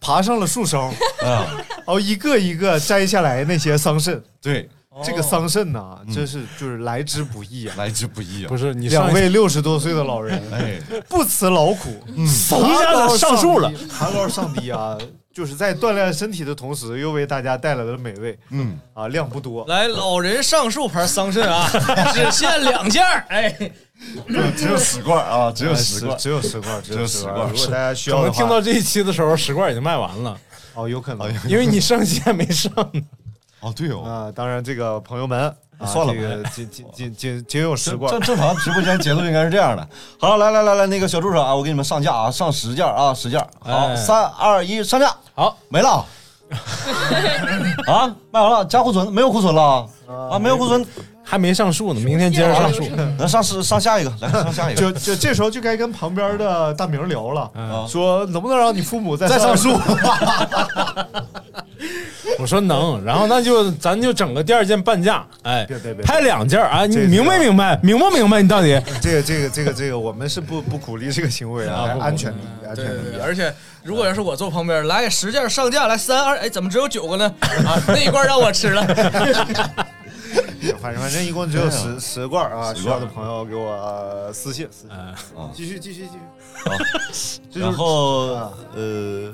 [0.00, 0.88] 爬上了树梢，
[1.22, 1.46] 啊，
[1.78, 4.20] 然后一个一个摘下来那些桑葚。
[4.42, 4.68] 对，
[5.04, 7.74] 这个桑葚呐，嗯真是就是来之不易啊！
[7.78, 8.56] 来之不易啊不。
[8.56, 14.96] 是你两位六十多岁的老人，哎，不辞劳苦，怂一下子上树了，爬高上低啊，
[15.32, 18.38] 就是在锻炼身体的同时，又为大家带来了美味。
[18.50, 21.68] 嗯，啊，量不多，来，老人上树牌桑葚啊，
[22.12, 23.24] 只限两件儿。
[23.28, 23.56] 哎，
[24.56, 30.36] 只有十罐啊，只有哎十罐，只有十罐，只只有十十罐如果大家需要的话，能听到这一期的时候，十罐已经卖完了，
[30.74, 33.00] 哦，有可能因为你上期还没上呢。
[33.60, 39.88] 哦，对哦，啊，当然这个朋友们，啊算了吧这个 仅仅仅仅仅有十正罐正，正常直播间节奏应该是这样的。
[40.20, 43.40] 好，来来来来，那个小助手啊，我给你们上架啊，上十件啊，十件。
[43.60, 45.14] 好，哎三二一，上架。
[45.34, 46.04] 好，没了。
[47.86, 49.86] 啊，卖完了，加库存没有库存了
[50.30, 50.86] 啊，没有库存，
[51.22, 52.82] 还没上树呢，明天接着上树。
[53.18, 54.80] 那上是上下一个，来上下一个。
[54.80, 59.78] 就就这时候就该跟旁边的大明聊了，嗯说能不能让你父母再再上树，
[62.38, 68.42] 我说能，然后那就咱就整个第二件半价，哎，别别别拍两件啊，你明白明白，明不明白？
[68.42, 73.20] 你到底这个这个这个这个，我们是不不鼓励这个行为啊，安全第一，安全第一。
[73.20, 77.32] 而且如果要是我坐旁边，来十件上架，来三二，哎，怎么只有九个呢？
[77.40, 78.82] 啊， 那一罐让我吃了。
[80.80, 84.96] 反正 反正一共只有十十罐啊，需要的朋友给我呃私信私信。
[85.54, 86.18] 继续继续继
[87.12, 87.60] 续。
[87.60, 89.32] 然后啊呃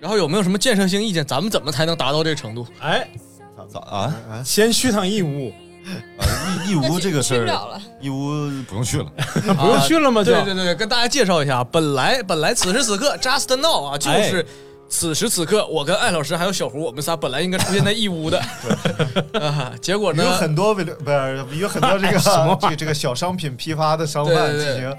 [0.00, 1.24] 然后有没有什么建设性意见？
[1.24, 2.66] 咱们怎么才能达到这个程度？
[2.80, 3.06] 哎，
[3.56, 5.52] 咋咋啊先去趟义乌，
[6.18, 6.24] 啊
[6.66, 9.06] 义义乌这个事儿义乌不用去了。
[9.58, 10.24] 不用去了吗？
[10.24, 14.44] 对对对对，跟大家介绍一下，本来本来此时此刻 just now 啊，就是
[14.90, 18.38] 此时此刻，我跟艾老师还有小胡，我们仨本来应该出现在义乌的，
[19.40, 20.24] 啊，结果呢？
[20.24, 24.74] 有，很多不是有很多这个 什这个这个小商品批发的商贩对对对。
[24.74, 24.96] 进行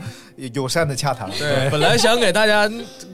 [0.54, 1.30] 友善的洽谈。
[1.38, 2.68] 对，本来想给大家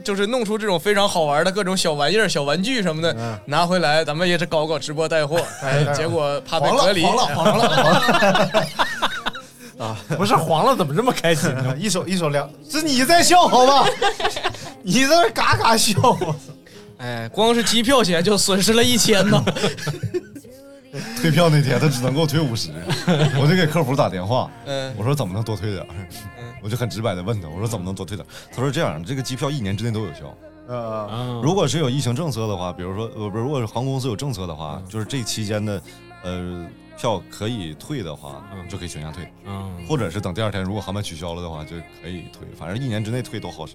[0.04, 3.38] 就是弄出这种非常好玩的各种小玩意儿、小玩具什么的，嗯。
[3.44, 8.66] 拿回来，咱们也是搞搞直播带货，哎，结果怕被黄了隔离，黄了黄了黄了！
[9.86, 9.96] 啊。
[10.16, 11.76] 不是黄了，怎么这么开心呢？
[11.76, 13.86] 一手一手凉，是你在笑好吧？
[14.82, 15.92] 你在那嘎嘎笑，
[16.98, 19.42] 哎，光是机票钱就损失了一千呢。
[21.20, 22.70] 退票那天他只能给我退五十，
[23.40, 25.88] 我就给客服打电话，嗯我说怎么能多退点儿？
[26.62, 28.30] 我就很直白的问他，我说怎么能多退点儿？
[28.52, 30.34] 他说这样，这个机票一年之内都有效。
[30.66, 35.80] 呃，嗯如果是有疫情政策的话，比如说呃不是，如果是航空公司有政策的话，就是这期间的
[36.24, 43.74] 呃票可以退的话，嗯就可以全价退，嗯，或者是等第二天如果航班取消了的话，就可以退，反正一年之内退都好使。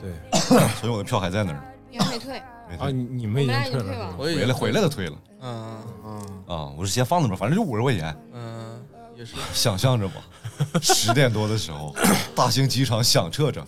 [0.00, 0.12] 对
[0.80, 5.16] 所以我的票还在那儿，你还没退，啊，没退，你你们已经退了我回来回来的退了。
[5.42, 6.20] 嗯嗯。
[6.46, 6.72] 啊！
[6.76, 8.16] 我是先放那边，反正就五十块钱。
[8.32, 8.82] 嗯，
[9.16, 9.34] 也是。
[9.52, 10.14] 想象着吧，
[10.82, 11.94] 十点多的时候，
[12.34, 13.64] 大兴机场响彻着，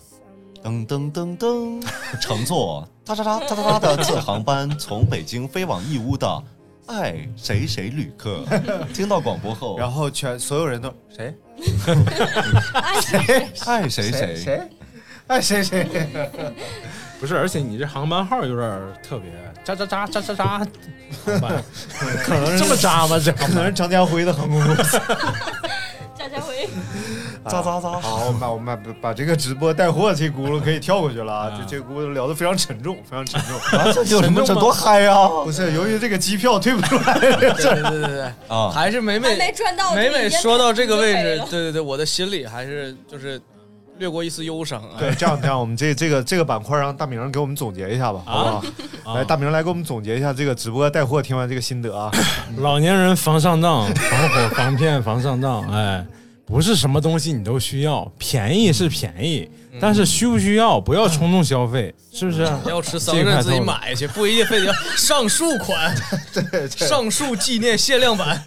[0.63, 1.85] 噔噔噔噔，
[2.21, 6.43] 乘坐哒哒哒哒哒哒的次航班从北京飞往义乌的
[6.87, 8.45] 爱谁谁旅客，
[8.93, 11.35] 听到广播后，然后全所有人都谁？
[13.65, 14.11] 爱谁？
[14.11, 14.35] 谁？
[14.35, 14.69] 谁？
[15.27, 15.87] 爱谁谁，
[17.23, 18.69] 不是，而且你这航班号有点
[19.01, 19.31] 特别，
[19.63, 20.57] 扎扎扎扎扎扎，
[21.25, 21.63] 航班
[22.21, 23.17] 可能这么扎吗？
[23.17, 24.99] 这可能是张家辉的航空公司。
[26.17, 26.67] 张家辉，
[27.45, 31.47] 咋咋咋，好，我们把我们把把这个直播带货这轱辘可以跳过去了啊！
[31.47, 33.79] 啊这这轱辘聊得非常沉重，非常沉重。
[33.79, 35.15] 啊这有什么这多嗨呀？
[35.45, 43.41] 不是由于这个机票退不出来，对对对对对，啊，还是每每赚到，每每说到这个位置对对对，我的心里还是就是
[43.99, 44.95] 掠过一丝忧伤啊。
[44.97, 49.13] 对，这样这样，我们这这个这个板块让大明给我们总结一下吧，好不好？
[49.13, 52.11] 啊来，大明来给我们总结一下这个直播带货听完这个心得啊。
[52.57, 56.05] 老年人防上当，防火防骗防上当，哎，
[56.45, 62.43] 不是什么东西你都需要，便宜是便宜，但是需不需要不要冲动消费，是不是？
[62.67, 65.95] 要吃桑葚自己买去，不一定非得要上述款，
[66.51, 68.43] 对上述纪念限量版。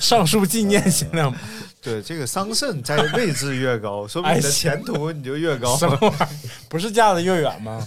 [0.00, 1.40] 上述纪念限量版，
[1.84, 5.76] 对，这个桑葚在位置越高， 说明你的哎前途你就越高。
[5.76, 6.28] 什么玩意儿？
[6.68, 7.86] 不是嫁的越远吗？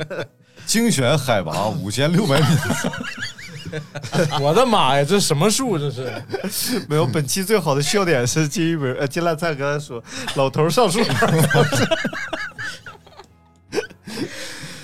[0.66, 2.46] 精选海拔五千六百米，
[4.42, 5.78] 我的妈呀，这什么树？
[5.78, 11.00] 这是没有，本期最好的笑点是金一文呃金烂菜刚才说老头上树，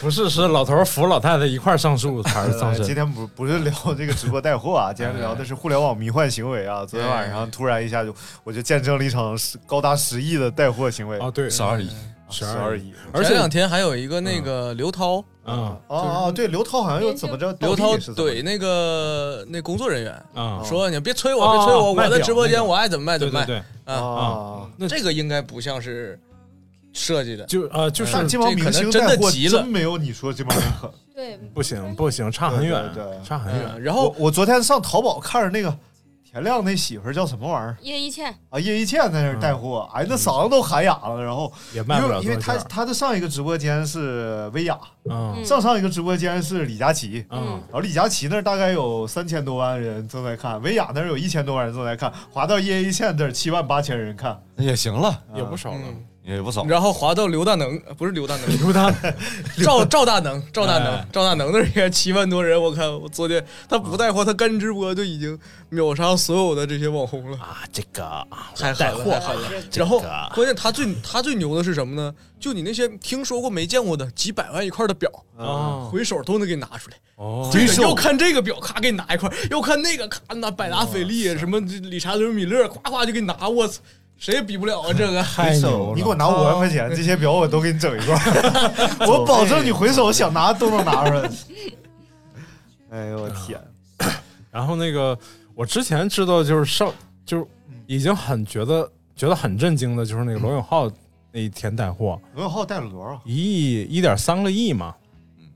[0.00, 2.84] 不是是老头扶老太太一块上树才是 上身？
[2.84, 6.84] 今天不不是聊这个直播带货啊， 今天聊的是互联网迷幻行为啊。
[6.84, 11.18] 昨天晚上突然一下就我就见证了一场十高达十亿的带货行为。
[11.18, 11.88] 啊，对，十二亿，
[12.28, 12.92] 十十二亿。
[13.12, 17.50] 而且前两天还有一个那个刘涛，啊哦哦，对，刘涛好像又怎么着？
[17.60, 23.46] 刘涛怼那个那工作人员啊，说：“你别催我，别催我，我的直播间我爱怎么卖怎么卖。
[23.46, 26.18] 对对对，啊，啊，那这个应该不像是
[26.96, 29.60] 设计的，就呃就是这帮明星这可能真的带货急了。
[29.60, 30.90] 真没有你说这帮人狠。
[31.14, 33.70] 对，不行不行，差很远对对对，差很远。
[33.74, 35.74] 嗯然后我我昨天上淘宝看着那个，
[36.24, 37.76] 田亮那媳妇叫什么玩意儿？
[37.80, 38.58] 叶一茜，啊？
[38.60, 41.22] 叶一茜在那儿带货，哎，那嗓子都喊哑了。
[41.22, 44.78] 然后也卖不了因为因为他他的上一个直播间是薇娅，
[45.08, 45.42] 嗯。
[45.44, 47.60] 上上一个直播间是李佳琦，嗯。
[47.68, 55.78] 然后李佳琦那儿大概有三千多万人正在看，薇娅那儿有一千多万人正在看，滑到叶一茜这儿七万八千人看，也行了，也不少了。
[56.26, 56.64] 也不少。
[56.64, 58.92] 然后滑到刘大能，呃不是刘大能，刘大
[59.62, 67.62] 赵赵大能，赵大哎能，赵大能那儿也七万多人，我看我昨天他不带货，他干直播就已经秒杀所有的这些网红了啊！
[67.72, 68.02] 这个
[68.56, 69.50] 太狠了，太狠了。
[69.74, 70.00] 然后
[70.34, 72.12] 关键他最他最牛的是什么呢？
[72.38, 76.96] 就你那些听说过没见过的几百万一块的表啊回手都能给拿出来。
[77.16, 83.48] 哦这个要看这个表，咔给你拿一块；要看那个，咔拿百达翡丽什么理查德米勒，夸夸就给你拿。
[83.48, 83.80] 我操，
[84.18, 84.92] 谁也比不了啊！
[84.92, 85.94] 这个太牛了！
[85.94, 91.30] 你给我拿五万块钱，这些表我都给你整一块儿， 我保证你回手想拿都能拿出来。
[92.90, 93.60] 哎呦我天！
[94.50, 95.16] 然后那个
[95.54, 96.90] 我之前知道就是上
[97.26, 97.46] 就是
[97.86, 100.90] 已经很觉得觉得很震惊的，就是那个罗永浩
[101.30, 103.20] 那一天带货罗永浩带了多少？
[103.24, 104.94] 一亿一点三个亿嘛。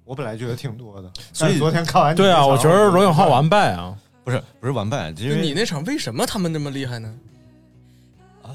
[0.05, 3.97] 我本来觉得挺多的，所以昨天看完对啊，我觉得罗永浩 完败啊。
[4.23, 7.15] 不是不是完败，因就为你那场为什么他们那么厉害呢？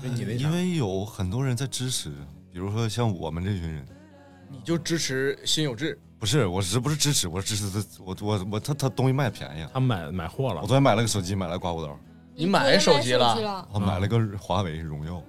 [0.04, 2.10] 你那因为有很多人在支持，
[2.52, 3.86] 比如说像我们这群人，
[4.50, 10.68] 你就支持辛有志，不是我是不是支持，我是支持他，我我我他他东西卖便宜啊，他买买货了我。
[10.68, 11.98] 昨天买了个手机，买了刮胡刀，
[12.36, 13.68] 你买手机了？
[13.72, 15.22] 我买了个华为荣耀，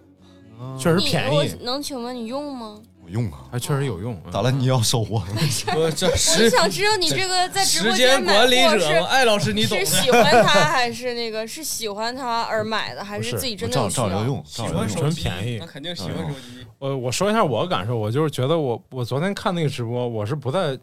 [0.79, 2.81] 确实便宜，能请问你用吗？
[3.07, 4.21] 我用啊，还确实有用。
[4.33, 4.51] 咋了？
[4.51, 5.23] 你要收获？
[5.77, 9.87] 我这我时想知道你这个在直播时间管理者艾老师你懂的。
[9.87, 14.09] 是喜欢他还是那个是喜欢他而买的，还是是自己真的照有需要？
[14.09, 14.89] 照着用，喜照着用。
[14.89, 16.67] 纯欢手机便宜那肯定喜欢手机。
[16.79, 20.77] 我我说一下我的感受，我就是觉得我我昨天看那个直播，我是不太，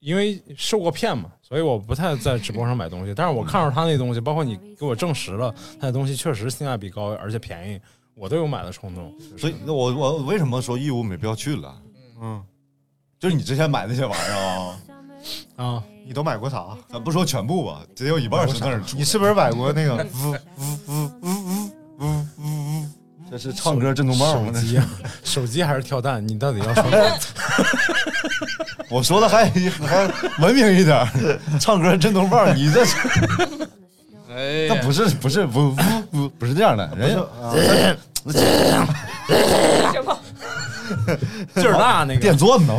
[0.00, 3.14] 因为受过骗嘛，所以我不太在直播上买东西。
[3.16, 7.80] 但是我看着他那东西，包括你给我证实了他的东西确实性价比高，而且便宜，
[8.16, 11.74] 我都有买的冲动，所以那我我为什么说义乌没必要去了？
[12.20, 12.42] 嗯，
[13.20, 14.78] 就是你之前买那些玩意儿啊，
[15.56, 16.68] 啊，你都买过啥？
[16.90, 18.96] 咱不说全部吧，只有一半是那儿出。
[18.96, 20.34] 你是不是买过那个 呜呜
[20.86, 21.28] 呜呜
[21.98, 22.06] 呜呜
[22.80, 22.86] 呜？
[23.30, 24.90] 这是唱歌震动棒，手机啊，
[25.22, 26.26] 手机还是跳蛋？
[26.26, 26.84] 你到底要说？
[28.88, 30.06] 我说的还还
[30.38, 31.06] 文明一点，
[31.60, 32.82] 唱歌震动棒，你这。
[34.68, 37.16] 那不是不是不不不不是这样的，人家
[39.92, 40.18] 什么？
[41.54, 42.74] 劲儿大那个电钻呢，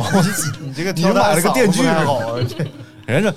[0.60, 2.38] 你这个你买了个电锯不太好啊！
[2.48, 2.64] 这
[3.12, 3.32] 人家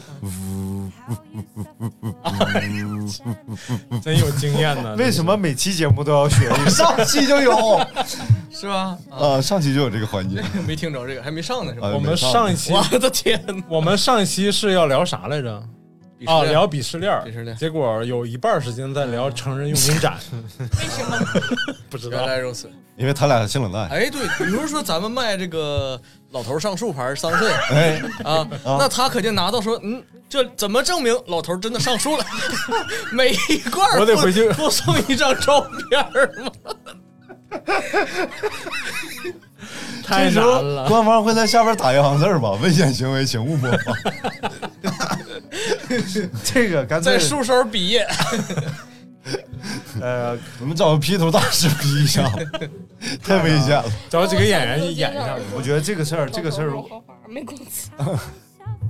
[4.02, 4.96] 真有经验呢。
[4.96, 6.50] 为什么每期节目都要学？
[6.70, 7.80] 上期就有
[8.50, 8.98] 是吧？
[9.10, 10.42] 啊，上期就有这个环节。
[10.66, 11.88] 没听着这个，还没上呢，是吧？
[11.88, 13.56] 啊我们上一期我的天哪！
[13.68, 15.62] 我们上一期是要聊啥来着？
[16.26, 21.18] 啊，聊鄙视链儿，鄙视链结果有一半时间在聊成人用品展， 为什么？
[21.90, 22.70] 不知道原来如此。
[22.98, 26.00] 因为他俩性冷淡，哎，对，比如说咱们卖这个
[26.32, 32.26] 老头上树牌桑葚哎， 啊，那他肯定拿到说，嗯，这怎么证明老头真的上树了？
[33.12, 36.52] 每一罐儿我得回去附送一张照片儿吗？
[40.04, 40.88] 太难这时候了。
[40.88, 42.52] 官方会在下边打一行字儿吧？
[42.64, 43.96] 危险行为请勿模仿。
[46.44, 48.08] 这个干脆在树梢比耶，
[50.02, 52.30] 呃，我们找个 P 图大师 P 一下，
[53.24, 53.86] 太危险了。
[54.10, 56.74] 找几个演员去演一下我觉得这个事儿，这个事儿
[57.28, 57.90] 没工资。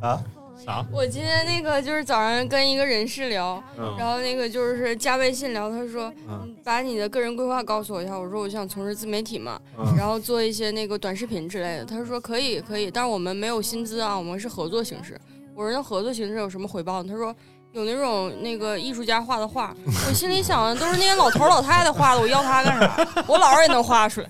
[0.01, 0.21] 啊，
[0.63, 0.85] 啥？
[0.91, 8.17] 我今天那个就是早上跟一个人事聊，嗯然后那个就是加微信聊，他说，嗯把你的个人规划告诉我一下。
[8.17, 11.85] 我说我想从事自媒体嘛，嗯然后做一些那个短视频之类的。
[11.85, 15.19] 他说可以可以，但是我们没有薪资啊，我们是合作形式。
[15.55, 17.09] 我说那合作形式有什么回报呢？
[17.11, 17.35] 他说。
[17.73, 23.07] 有那种那个艺术家画的画，我心里想的都是那些老头老太太画的，我要他干啥？
[23.25, 24.29] 我姥儿也能画出来。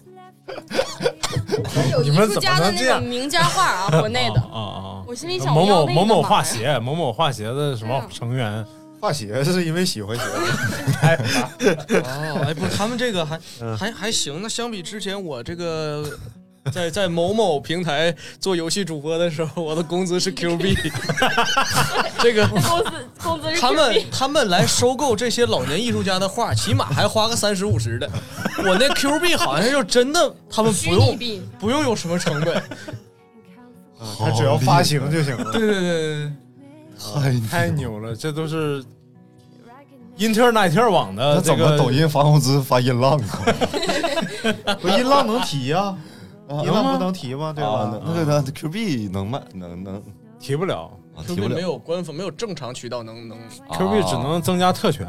[1.92, 4.42] 有 艺你们怎么术家的那能这样种名家画啊， 国内的。
[4.42, 5.04] 啊啊！
[5.08, 8.66] 我心里想，某某某某画协，某某画协的什么成员？
[9.00, 10.24] 画鞋是因为喜欢鞋，
[12.04, 13.40] 哦，哎，不是，他们这个还
[13.76, 14.42] 还还行。
[14.44, 16.06] 那相比之前，我这个
[16.72, 20.78] 在在某某平台做游戏主播的时候，我的工资是 Q 币。
[22.22, 22.68] 这个工资
[23.24, 28.08] 工资是他们他们来收购这些老年艺术家的画，起码还花个三十五十的。
[28.60, 31.18] 我那 Q 币好像就真的，他们不用，
[31.60, 32.62] 不用有什么成本。
[34.20, 35.52] 他只要发行就行了。
[35.52, 35.84] 对对对
[36.20, 36.32] 对，
[37.22, 38.84] 太太牛了，这都是
[40.18, 43.20] 英特尔奈特尔网的那这个怎么抖音发工资发音浪
[44.66, 44.76] 啊？
[44.80, 45.98] 不，音浪能提呀，啊
[46.64, 47.54] 音浪不能提吗？
[47.56, 47.90] 对吧？
[48.06, 50.02] 那那个那 Q 币能卖能能
[50.40, 50.92] 提不了，
[51.26, 53.38] 提 Q 不 B 了没有官方，没有正常渠道能能
[53.78, 55.08] Q 币只能增加特权。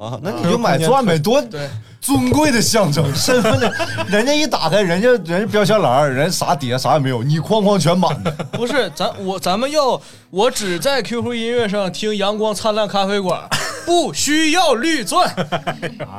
[0.00, 1.70] 啊，那你就买钻呗，多对
[2.00, 3.72] 尊贵的象征， 身份的。
[4.08, 8.30] 人家一打开，人家人家标签栏儿，人啥底下啥也没有，你框框全满的。
[8.50, 13.48] 不是咱我咱们要我只在 QQ 音乐上听阳光灿烂咖啡馆，
[13.86, 15.24] 不需要绿钻。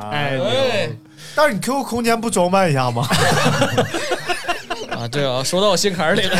[0.10, 0.98] 哎，对
[1.36, 3.06] 但是你 QQ 空间不装扮一下吗？
[5.04, 6.38] 啊，对啊，说到我心坎里了，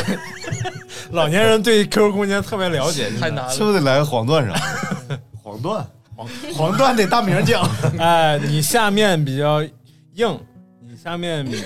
[1.12, 3.52] 老年人对 QQ 空间特别了解，太难了。
[3.52, 4.54] 是不是得来个黄段啥？
[5.44, 5.86] 黄段，
[6.56, 7.70] 黄段得大名讲。
[8.00, 9.62] 哎，你下面比较
[10.14, 10.40] 硬，
[10.80, 11.62] 你下面比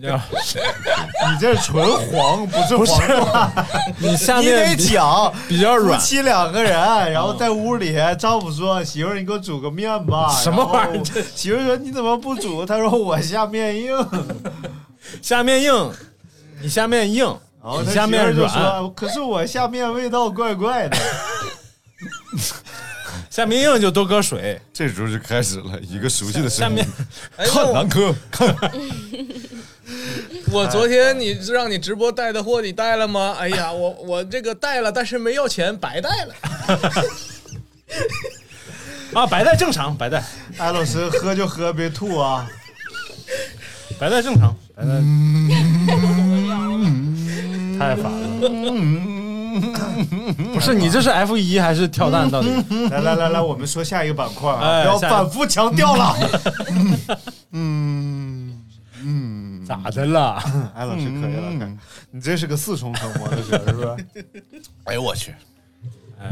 [0.00, 3.66] 比较，你这是纯黄，不是黄段。
[3.98, 6.06] 你下你得面比讲，比较软夫。
[6.06, 6.72] 妻两个人，
[7.12, 13.94] 然后在屋里，丈夫说：“媳妇儿，你给我煮个面吧。”什么玩意儿媳妇儿说：“你怎么不煮？”他说：“我下面硬。”
[15.22, 15.90] 下面硬，
[16.60, 17.24] 你下面硬，
[17.62, 20.96] 然后你下面软，说：“可是我下面味道怪怪的。
[23.30, 24.60] 下面硬就多搁水。
[24.72, 26.86] 这时候就开始了一个熟悉的声音下面。
[27.36, 28.48] 哎 看南科，看
[30.50, 33.36] 我昨天你让你直播带的货你带了吗？
[33.38, 36.34] 哎呀，我我这个带了，但是没要钱，白带了。
[39.14, 40.24] 啊，白带正常，白带，”
[40.58, 42.50] 艾老师喝就喝，别吐啊！
[43.98, 44.90] 白带正常，白带。
[47.78, 48.50] 太烦了，
[50.52, 52.30] 不是你这是 F 一还是跳蛋？
[52.30, 52.48] 到底？
[52.90, 56.16] 来来来来，我们说下一个板块啊，要反复强调了。
[57.52, 58.62] 嗯
[59.02, 60.42] 嗯咋的了？
[60.74, 61.78] 艾老师可以了，看
[62.10, 63.96] 你这是个四重成魔的事儿是吧？
[64.84, 65.34] 哎呦我去！
[66.20, 66.26] 哎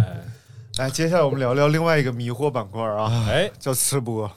[0.78, 4.30] 来，接下来我们聊聊另外一个迷惑板块啊，哎叫吃播。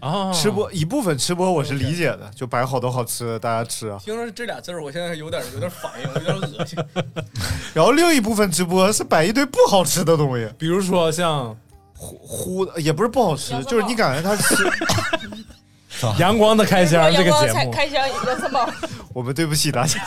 [0.00, 3.98] 啊，吃播一部分吃播我是理解的，就摆好多好吃的，大家吃啊。
[4.02, 6.78] 听着这俩字儿，我现在有点有点反应，有点恶心。
[7.74, 11.56] 然后另一部分直播是摆一堆不好吃的东西，比如说像
[11.96, 14.56] 糊糊的也不是不好吃，就是你感觉它吃。
[16.18, 18.68] 阳光的开箱这个节目，才开箱杨三宝，
[19.12, 20.00] 我们对不起大家，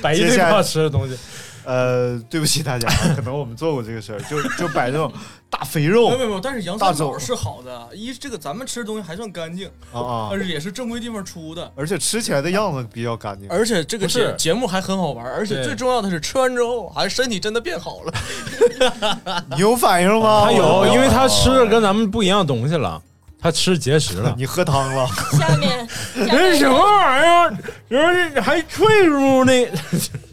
[0.00, 1.16] 摆一堆不好吃的东西。
[1.64, 5.12] 呃，对不起大家， 可能我们做过这个事儿，就就摆这种
[5.48, 11.70] 大肥肉没有没有，但是羊大肘三宝是好的，一这个咱们吃的东西还算干净，啊啊而，且也是正规地方出的。
[11.76, 13.48] 而且吃起来的样子比较干净。
[13.50, 19.44] 而且这个是节节目还很好玩，而且最重要的是吃完之后还身体真的变好了。
[19.54, 20.44] 你有反应吗？
[20.46, 23.00] 他有，因为他吃的跟咱们不一样东西了，
[23.40, 24.34] 他吃节食了。
[24.38, 25.06] 你喝汤了，
[25.38, 27.56] 下面下这什么玩意儿？
[27.88, 29.52] 人还脆乎呢？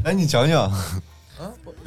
[0.04, 0.72] 哎，你讲讲，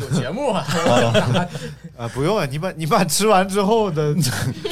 [0.00, 0.64] 有节目啊，
[1.96, 4.14] 啊，不用啊，你把你把吃完之后的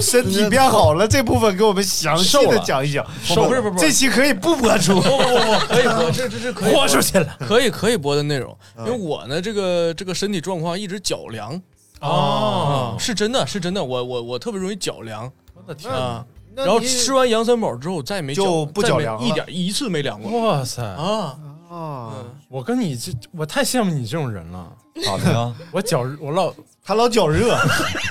[0.00, 3.04] 身体变好了这部分给我们详细的讲一讲。
[3.28, 4.94] 不是不是不是这期可以不播出。
[4.94, 8.56] 不不不不，可以播，这这是可以播出去了可以可以播的内容。
[8.78, 11.60] 因为我呢，这个这个身体状况一直脚凉
[12.00, 15.92] 哦啊，是真的是真的，我我我特别容易脚凉我的天！
[15.92, 16.24] 啊。
[16.56, 20.82] 然后吃完羊三宝之后，再也没就脚再没不脚凉一点一次没凉过哇塞！
[20.82, 21.38] 啊。
[21.68, 24.72] 啊，我跟你这，我太羡慕你这种人了。
[25.04, 25.54] 咋的呀？
[25.70, 26.52] 我脚，我老
[26.82, 27.56] 他老脚热，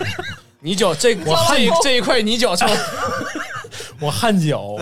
[0.62, 2.68] 你脚这我这一这一块你脚臭，
[4.00, 4.78] 我汗脚，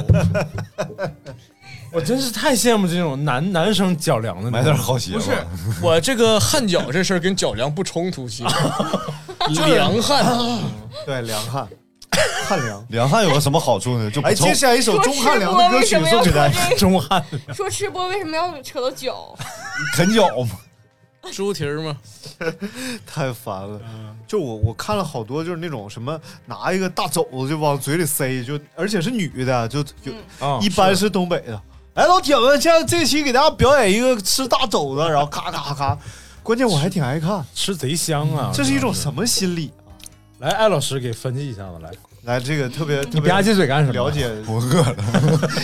[1.92, 4.52] 我真是太羡慕这种男男生脚凉的。
[4.52, 5.20] 买点好鞋吧。
[5.66, 8.46] 不是我这个汗脚这事儿跟脚凉不冲突，其
[9.56, 10.60] 实凉汗。
[11.06, 11.68] 对，凉汗，
[12.46, 12.86] 汗凉。
[12.90, 14.10] 凉汉有个什么好处呢？
[14.10, 14.54] 就不哎，臭接。
[14.54, 16.70] 下来一首钟汉良的歌曲送给大家。
[16.78, 17.24] 中汗。
[17.54, 19.36] 说吃播为什么要扯到脚？
[19.94, 20.52] 啃脚吗。
[21.32, 21.98] 猪蹄儿吗？
[23.06, 23.82] 太烦了。
[24.28, 31.60] 就我我看了好多，就是那种什么拿一个大肘子就往嘴里塞，就而且是女的，就就啊一般是东北的。
[31.96, 35.98] 哎，老铁们，现在这期给大家表演一个吃大肘子，然后咔咔咔。
[36.44, 38.52] 关键我还挺爱看，吃贼香啊！
[38.54, 39.72] 这是一种什么心理？
[40.38, 41.90] 来，艾老师给分析一下子来。
[42.26, 43.94] 来，这个特别特你别吧唧嘴干什么？
[43.94, 44.30] 了解。
[44.48, 44.96] 我饿了，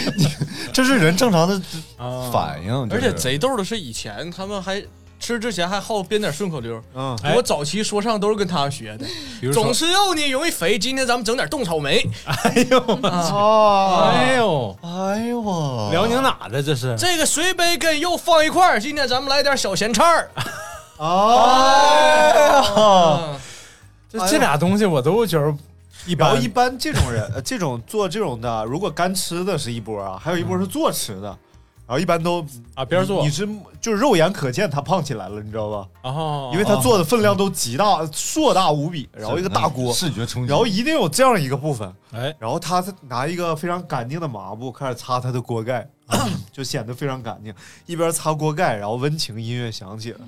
[0.71, 1.59] 这是人正常的
[1.97, 2.87] 啊反应。
[2.91, 4.81] 而且贼逗的是，以前他们还
[5.19, 6.79] 吃之前还好编点顺口溜。
[6.93, 9.05] 嗯，哎我早期说唱都是跟他学的，
[9.51, 10.77] 总吃肉呢容易肥。
[10.77, 16.95] 今天咱们整点冻草莓，哎呦，啊，哎呦，哎呦我，辽宁哪的这是？
[16.95, 18.79] 这个水杯跟肉放一块儿。
[18.79, 20.29] 今天咱们来点小咸菜儿。
[20.99, 23.37] 哎呀，啊
[24.11, 25.51] 这这俩东西我都觉得
[26.05, 26.47] 一般然后一。
[26.47, 31.37] 般这种人， 呃这种做这种的，如果干吃的是一波啊，还有一波是做吃的。
[31.87, 32.41] 然然后一般都
[32.73, 33.45] 啊边做你是
[33.81, 35.87] 就是肉眼可见他胖起来了，你知道吧？
[36.03, 45.85] 哦，因为他做的分量都极大，硕大无比，然后一个大锅，视觉冲击，然后一定有这样一个部分，哎，然后他拿一个非常干净的抹布开始擦他的锅盖，
[46.49, 47.53] 就显得非常干净。
[47.85, 50.19] 一边擦锅盖，然后温情音乐响起了，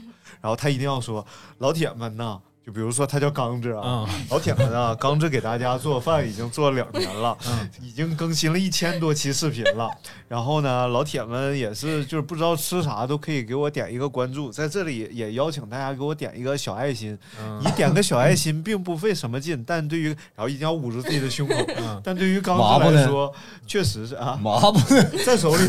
[0.42, 1.26] 然后他一定要说
[1.60, 7.38] ：“老铁们呐。”就比如说他叫刚子啊，老铁们啊，刚子给大家做饭已经做了两年了，
[7.82, 9.90] 已经更新了一千多期视频了。
[10.30, 17.18] 然后呢，老铁们也是就是不知道吃啥都可以给我点一个关注，在这里也邀请大家给我点一个小爱心。
[17.62, 21.56] 你点个小爱心并不费什么劲，但对于然后一定要捂住自己的胸口，
[22.02, 23.34] 但对于刚子来说
[23.68, 24.80] 确实是啊，麻布
[25.26, 25.68] 在手里，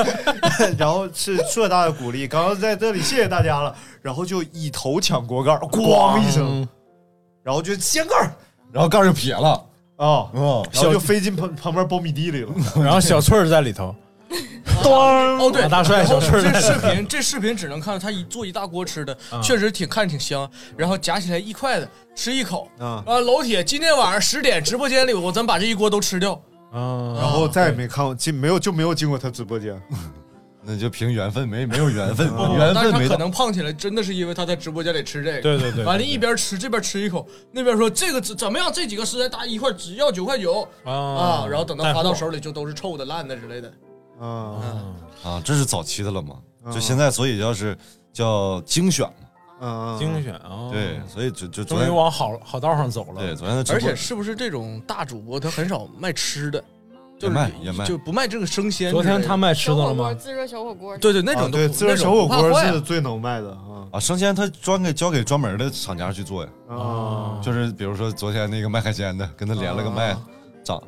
[0.76, 2.28] 然后是硕大的鼓励。
[2.28, 3.74] 刚刚在这里谢谢大家了，
[4.06, 6.22] 然后就以头抢锅盖，咣。
[6.22, 6.66] 一声，
[7.42, 8.32] 然后就掀盖儿，
[8.70, 9.48] 然后盖儿就撇了。
[9.96, 12.54] 啊，嗯，然后就飞进旁旁边苞米地里了。
[12.84, 13.92] 然后小翠儿在里头，
[14.84, 14.90] 咣
[15.42, 16.88] 哦，对，马大帅小翠儿在这里头。
[16.88, 19.42] 视频这视频只能看到他一做一大锅吃的，啊。
[19.42, 22.68] 确实挺看着挺香，然后夹起来一筷子吃一口。
[22.78, 26.40] 啊，啊，老铁，今天晚上十点直播间里，我咱把这一锅都吃掉。
[26.70, 29.82] 啊，然后再也没看过进没有就没有进过他直播间。
[30.66, 33.16] 那就凭缘分，没没有缘分，哦缘但是他可分没到。
[33.16, 35.40] 能胖起来，真的是因为他在直播间里吃这个。
[35.40, 38.70] 对对对完了，一边吃这边吃一口，那边说这个怎怎么样？
[38.72, 43.72] 这几个食材搭一块只要九块九啊啊，然后等到发到手里就都是臭的、烂的之类的。
[44.18, 44.60] 啊
[45.22, 46.36] 啊，这是早期的了嘛？
[46.64, 47.78] 嗯就现在，所以要是
[48.12, 49.14] 叫精选嘛，
[49.60, 53.20] 嗯，精选啊，对，所以就就昨终于往好好道上走了。
[53.20, 56.66] 对昨天的直播而且是不是这种大主播他很少卖吃的，就
[57.20, 57.84] 也卖也卖。
[57.84, 59.02] 就不卖这个生鲜昨。
[59.02, 60.12] 天他卖吃的了吗？
[60.14, 67.38] 自热小火锅，对对那种啊对，自热小火锅是最能卖的啊啊，生鲜他专给交给专门的厂家去做呀，啊！
[67.42, 70.16] 就是比如说昨天那个卖海鲜的，跟他连了个麦，
[70.64, 70.82] 涨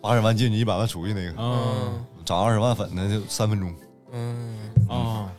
[0.00, 3.74] 八十万进去一百万出去那个，嗯涨二十万粉的就三分钟，
[4.12, 5.32] 嗯，啊，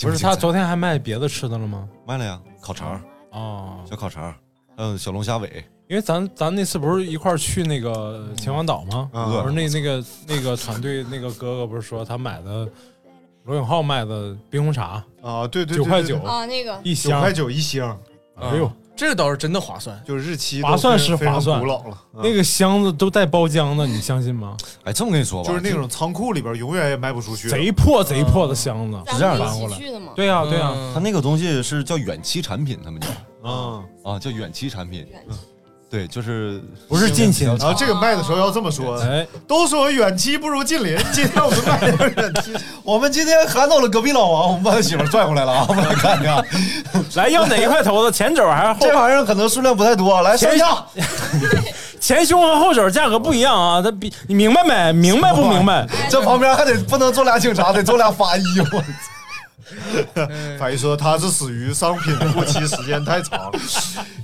[0.00, 1.86] 不是他昨天还卖别的吃的了吗？
[2.06, 4.34] 卖了呀，烤肠，啊，小烤肠，
[4.78, 9.10] 还有小龙虾尾，因为咱咱那次不是一块儿去那个秦皇岛吗？
[9.12, 12.68] 啊不是那那个那个团队那个哥哥不是说他买的
[13.42, 16.78] 罗永浩卖的冰红茶啊，对对，九块九啊，那个。
[16.84, 17.98] 一箱，九块九一箱，
[18.36, 20.00] 哎呦，这个倒是真的划算。
[20.06, 24.56] 就是日期划算是划算古老了，啊那个箱子都带包浆的，你相信吗？
[24.84, 29.76] 哎，这么跟你说吧，就是那种仓库里边永远也卖不出去，贼破贼破的箱子，是这样搬过来。
[30.14, 30.94] 对呀对呀，嗯。
[30.94, 33.08] 他那个东西是叫远期产品，他们叫。
[33.42, 33.82] 啊。
[34.08, 35.20] 啊，叫远期产品，远
[35.90, 42.54] 对，就是不是近亲比较然后这个卖的时候要这么说，哎，都说远期不如近邻，今天我们卖的是远期，
[42.84, 45.66] 我们今天喊走了隔壁老王，我们把他媳妇儿拽回来了啊！
[45.68, 46.44] 我们来看看，
[47.16, 48.94] 来要哪一块头子，前肘还是后这？
[48.94, 50.84] 玩意儿可能数量不太多，来上下。
[52.00, 54.92] 前胸和后肘价格不一样啊，他比你明白没？
[54.92, 55.86] 明白不明白？
[56.10, 58.42] 这旁边还得不能坐俩警察，得坐俩法医。
[58.72, 58.84] 我
[60.58, 63.52] 法医说他是死于商品过期时间太长，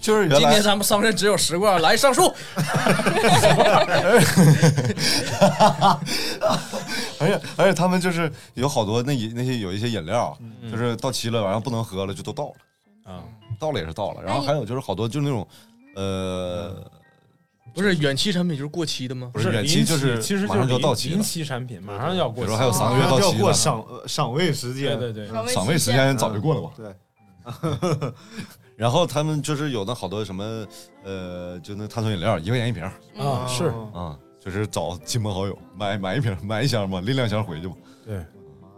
[0.01, 2.35] 就是原来今天咱们商人只有十罐，来上树。
[7.21, 10.37] 而且而且他们就是有好多那饮那些有一些饮料，
[10.71, 12.55] 就是到期了，晚上不能喝了，就都倒了
[13.13, 13.23] 啊，
[13.59, 14.23] 倒了也是倒了。
[14.23, 15.47] 然后还有就是好多就是那种
[15.95, 16.75] 呃，
[17.75, 19.31] 不是远期产品就是过期的吗？
[19.35, 21.15] 不是远期就是其实马上就要到期了。
[21.17, 26.71] 临期产品，马上要过期，比如说还有三个月到要过期了，赏呃赏味时间，对对对，赏味时间早就过了吧？
[26.77, 28.13] 对，
[28.77, 30.67] 然后他们就是有那好多什么
[31.05, 32.83] 呃，就那碳酸饮料一块钱一瓶
[33.19, 37.75] 啊是啊，就是找亲朋好友买买一瓶买一箱吧，拎两箱回去吧，
[38.07, 38.17] 对，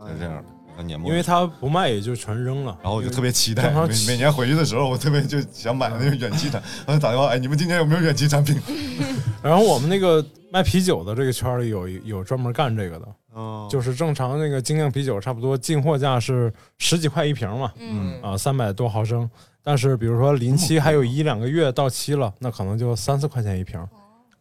[0.01, 0.45] 就是这样的。
[0.77, 2.77] 像年末因为他不卖也就全扔了。
[2.83, 8.61] 然后我就特别期待每每年回去的时候，我特别就想买那个远期产， 然后打电话，哎，你们今年有没有远期产品？
[9.43, 13.07] 然后我们那个卖啤酒的这个圈里有有专门干这个的，
[13.37, 19.29] 嗯，就是正常那个精酿啤酒差不多进货价是十几块一瓶嘛，嗯，啊，三百多毫升。
[19.63, 23.81] 但是比如说临期还有一两个月到期了，那可能就三四块钱一瓶，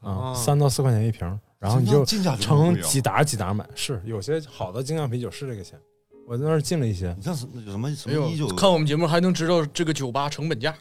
[0.02, 3.66] 啊，三到四块钱一瓶，然后你就成几打几打买。
[3.74, 5.80] 是有些好的精酿啤酒是这个钱，
[6.28, 7.14] 我在那儿进了一些。
[7.18, 7.62] 你像什么
[7.96, 10.74] 什么一九，看我们节目还能知道这个酒吧成本价。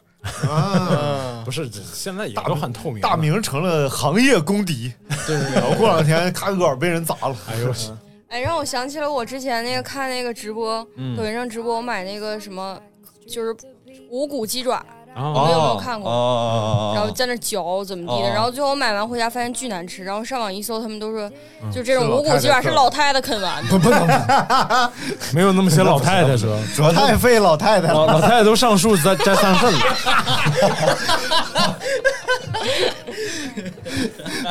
[0.49, 3.01] 啊，啊， 不是，现在也都很透明了。
[3.01, 4.91] 大明成了行业公敌，
[5.27, 7.91] 对对然后过两天卡格尔被人砸了，哎呦我去，
[8.29, 12.81] 哎，让我想起了我之前那个看那个直播，嗯抖音上直播，我买那个什么，
[13.27, 13.55] 就是
[14.09, 14.83] 无骨鸡爪，
[15.15, 16.11] 啊你们有没有看过？
[16.11, 21.31] 啊然后在那嚼怎么地的，哦然后最后买完回家发现巨难吃，然后上网一搜，他们都说
[21.63, 23.69] 嗯就这种无骨鸡爪是老太太啃完的。
[23.69, 24.05] 不不能，
[25.33, 27.93] 没有那么些老太太说，主要太费老太太了。
[27.93, 29.79] 老老太太都上树摘摘桑葚了。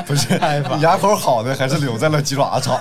[0.06, 0.28] 不是，
[0.76, 2.80] 你牙口好的还是留在了鸡爪子厂。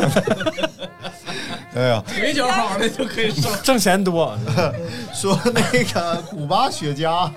[1.76, 3.52] 哎呀，腿脚好的就可以上。
[3.64, 4.38] 挣钱多。
[5.14, 7.30] 说那个古巴雪茄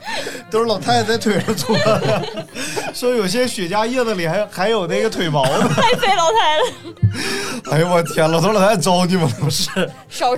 [0.51, 2.23] 都是老太太在腿上搓的，
[2.93, 5.69] 说有些雪茄叶子里还还有那个腿毛呢。
[5.69, 9.71] 太费老太太，哎呦我天，老头老太太招你们不是？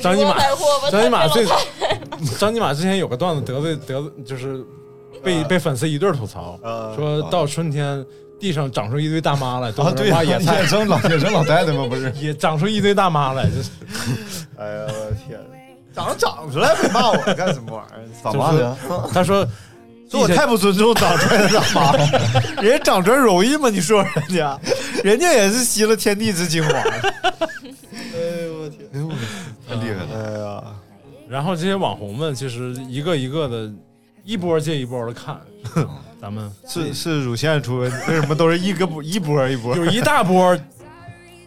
[0.01, 0.91] 张尼玛带货吧。
[0.91, 1.47] 张尼玛最
[2.39, 4.65] 张尼玛之前有个段子得罪得罪，就是
[5.23, 6.59] 被被粉丝一顿吐槽，
[6.97, 8.05] 说到春天
[8.41, 11.87] 地上长出一堆大妈来，都啊，是对呀，挖野菜 野，生老野生老太太吗？
[11.89, 13.71] 不是， 也长出一堆大妈来，就是
[14.57, 15.41] 哎呀，我天，
[15.95, 18.09] 长长出来没骂我干什么玩意儿？
[18.23, 18.77] 咋骂的呀？
[19.13, 19.47] 他说
[20.11, 22.09] 说我太不尊重长出来的大妈了，
[22.63, 23.69] 人家长出来容易吗？
[23.69, 24.59] 你说人家，
[25.05, 26.71] 人家也是吸了天地之精华。
[26.71, 29.09] 哎呦我天！
[29.69, 30.09] 太厉害了。
[30.15, 30.65] 哎呀，
[31.29, 33.71] 然后这些网红们其实一个一个的，
[34.25, 35.39] 一波接一波的看，
[36.21, 39.77] 咱们是是乳腺出问题，为什么都是一个波 一波一波？
[39.77, 40.57] 有一大波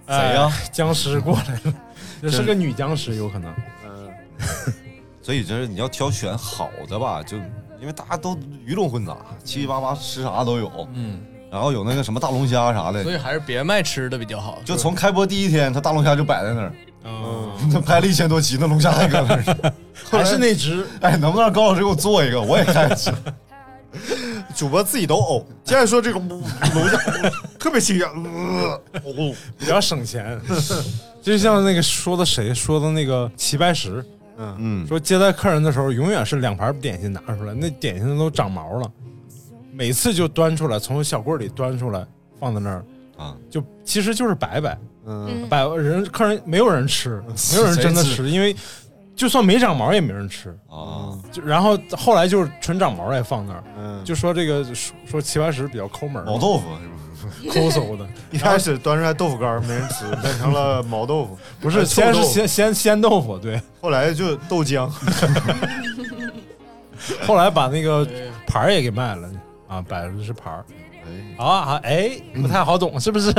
[0.07, 1.74] 谁呀哎僵尸过来了，
[2.22, 3.53] 这是个女僵尸，有可能。
[3.86, 4.09] 嗯
[5.24, 7.38] 所以就是你要挑选好的吧，就
[7.80, 10.88] 因为大家都鱼龙混杂，七七八八吃啥都有。
[10.95, 14.57] 嗯，然后有那个什么大龙虾啥的，所以还是别卖吃的比较好。
[14.65, 19.74] 就从开播第一天，他大龙虾就摆在那儿，嗯，他 拍了一千多集，那龙虾还搁那儿。
[20.09, 22.41] 还是那只，哎，能不能让高老师给我做一个？
[22.41, 23.13] 我也看吃。
[24.62, 25.43] 主播自己都呕。
[25.64, 26.39] 接着说这个楼
[26.88, 29.36] 下 特别清凉，呃呕。
[29.57, 30.39] 比较省钱。
[31.20, 34.05] 就像那个说的谁说的那个齐白石，
[34.38, 38.91] 嗯，说接待客人的时候，永远是两盘点心拿出来，那点心都长毛了，
[39.74, 42.05] 每次就端出来，从小柜里端出来
[42.39, 42.86] 放在那儿。
[43.18, 47.20] 啊，就其实就是摆摆，嗯，摆人客人没有人吃，
[47.51, 48.55] 没有人真的吃，因为
[49.22, 50.49] 就算没长毛也没人吃。
[50.67, 56.63] 啊，就然后后来就是纯长毛也放那儿，嗯，就说这个说说齐白石比较抠门儿，毛豆腐
[57.15, 57.61] 是不是？
[57.61, 64.89] 抠搜的， 一开始端出来豆腐干没人吃， 变成了毛豆腐，不是先是鲜鲜鲜豆腐，对，后来就豆浆。
[67.28, 68.03] 后来把那个
[68.47, 69.30] 盘儿也给卖了
[69.67, 70.65] 啊，摆的是盘儿。
[71.05, 73.30] 哎，啊啊，哎，不太好懂是不是？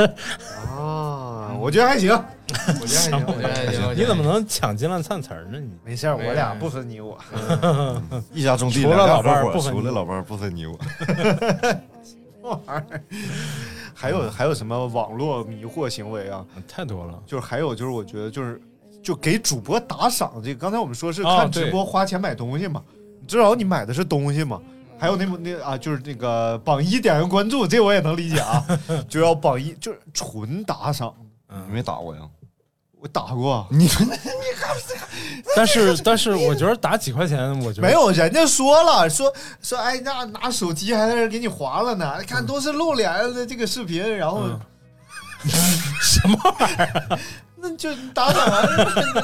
[0.77, 1.32] 啊，
[1.63, 3.95] 我觉得还行，我觉得还行，我觉得还行。
[3.95, 5.57] 你怎么能抢金烂灿词儿呢？
[5.57, 7.17] 你没事，我俩不分你我。
[8.33, 10.77] 一家种地，除了老伴儿除了老伴儿不分你我。
[12.43, 12.83] 玩意儿，
[13.93, 16.45] 还有还有什么网络迷惑行为啊？
[16.67, 18.61] 太多了，就是还有就是我觉得就是
[19.01, 22.83] 就给主播打赏这个，刚才我们说是啊看直对播花钱买东西嘛，
[23.25, 24.61] 至少你买的是东西嘛。
[24.99, 28.65] 还有那么那啊，就是那个榜一点个关注，这我也能理解啊，
[29.07, 31.13] 就要榜一就是纯打赏。
[31.67, 32.21] 你没打过呀？
[32.99, 34.15] 我打过，你 说那
[35.55, 39.31] 但是但是我觉得打几块钱，我觉得没有，人家说了，说
[39.61, 44.43] 说哎，那拿手机还在这给你划了呢，嗯看都是露脸的这个视频，然后、
[46.01, 47.19] 什么玩意儿？
[47.57, 49.23] 那就打赏完了，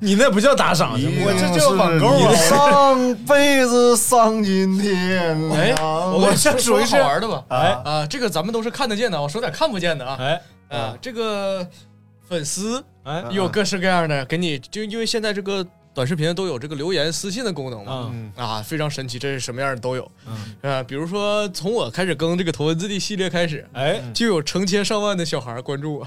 [0.00, 2.34] 你那不叫打赏，我这叫网购你啊。
[2.34, 7.44] 上辈子丧尽天哎，我先说这属于是说好玩的吧？
[7.48, 10.16] 哎啊，这个咱们都是看得见的，我说点看不见的啊。
[10.18, 11.66] 哎啊，这个
[12.28, 18.10] 粉丝哎有各式各样的，给你就因为现在这个短视频都有这个留言私信的功能嘛。
[18.12, 20.10] 嗯啊，非常神奇，这是什么样的都有。
[20.26, 26.06] 嗯啊，比如说从我开始更这个头文字 D 系列开始，哎，就有成千上万的小孩关注我。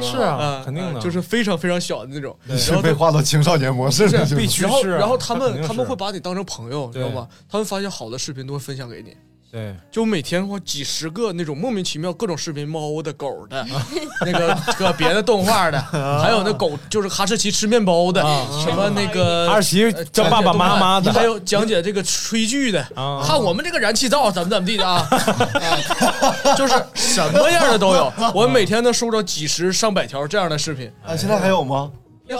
[0.00, 2.34] 是啊啊，，肯定的，就是非常非常小的那种。
[2.44, 7.28] 你是被划到青少年模式必须然后然后他们他们会把你当成朋友，知道对吗？
[7.50, 9.14] 他们发现好的视频都会分享给你。
[9.54, 13.64] 对，就每天花几十个那种莫名其妙各种视频，猫的、狗的，
[14.26, 15.80] 那个个别的动画的，
[16.20, 18.20] 还有那狗就是哈士奇吃面包的，
[18.64, 23.22] 什么那个哈士奇叫爸爸妈妈的，还有讲解这个炊具的，啊。
[23.24, 28.12] 看我们这个燃气灶怎么怎么地的啊， 啊就是什么样的都有。
[28.34, 31.92] 我每天能收到几十上百条这样的视频，啊，现在还有吗？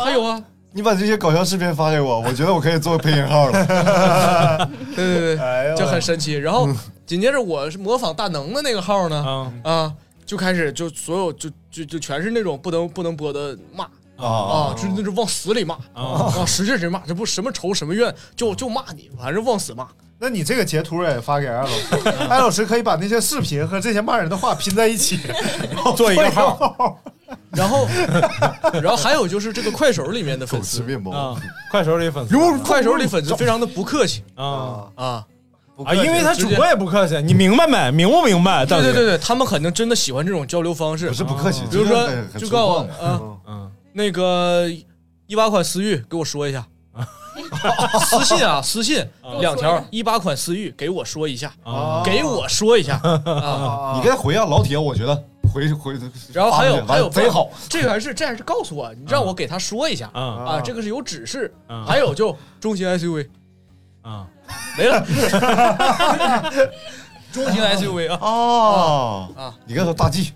[0.03, 0.43] 还有啊，
[0.73, 4.69] 你把这些搞笑视频发给我，我觉得我可以做配音号了。
[4.97, 6.33] 对对对，就很神奇。
[6.35, 6.69] 然后
[7.07, 9.95] 紧接着我是模仿大能的那个号呢，啊啊，
[10.25, 13.89] 就开始就所有就就就全是那种不能不能播的骂。
[14.17, 19.89] 啊啊，就是那种往死里骂啊啊，使劲儿骂，这不什么仇什么怨，就就骂你，反正往死骂。
[20.21, 25.19] 那你这个截图也发给艾老师，艾老师可以把那些视频和这些骂人的话拼在一起，
[25.97, 26.99] 做一个号号。
[27.51, 27.89] 然后，
[28.81, 30.81] 然后还有就是这个快手里面的粉丝，
[31.13, 31.35] 啊，
[31.69, 35.27] 快手里粉丝快手里粉丝非常的不客气啊啊
[35.85, 37.91] 啊，因为他主播也不客气，你明白没？
[37.91, 38.65] 明不明白？
[38.65, 42.09] 对对对对，他们肯定真的喜欢这种交流方式，不是不客气，比如说
[42.39, 44.69] 就告诉我嗯，那个
[45.27, 46.65] 一八款思域给我说一下，
[48.01, 52.03] 私信啊，私信我两条说一八款思域，给我说一下，啊。
[52.05, 53.95] 给我说一下 啊。
[53.97, 55.15] 你该回啊，老铁，我觉得
[55.53, 55.95] 回回，
[56.33, 61.85] 然后还有还有贼好，，这个还是这还是告诉我，你让我给他说一下啊啊，这个是有指示啊。
[61.85, 63.27] 还有就中型 SUV
[64.03, 64.27] 啊，
[64.77, 65.01] 没了，
[67.33, 68.19] 中型 SUV 啊。
[68.21, 70.33] 哦啊，你该说大 G，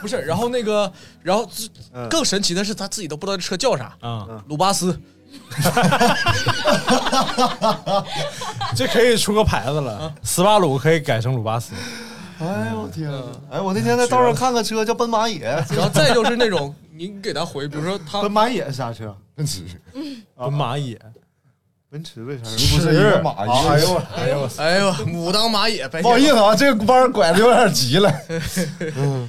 [0.00, 0.90] 不是，然后那个，
[1.22, 1.48] 然后
[2.08, 4.98] 更神奇的是他自己都不知道这车叫啥，啊，鲁巴斯，
[8.74, 11.74] 这可以出个牌子啊了，斯巴鲁可以改成鲁巴斯。
[12.40, 13.12] 哎呦我天！
[13.50, 15.40] 哎，我那天在道上看个车叫奔马野，
[15.70, 19.14] 然后再就是那种你给他回，比如说他奔马野是啥车？
[19.34, 19.62] 奔驰，
[20.34, 20.98] 奔马野，
[21.90, 22.44] 奔驰为啥？
[22.44, 28.12] 不是一个马，一个哎呦我哎呦 我，哎呦武当马野，白不好意思啊，这个弯拐的有点急了，
[28.96, 29.28] 嗯，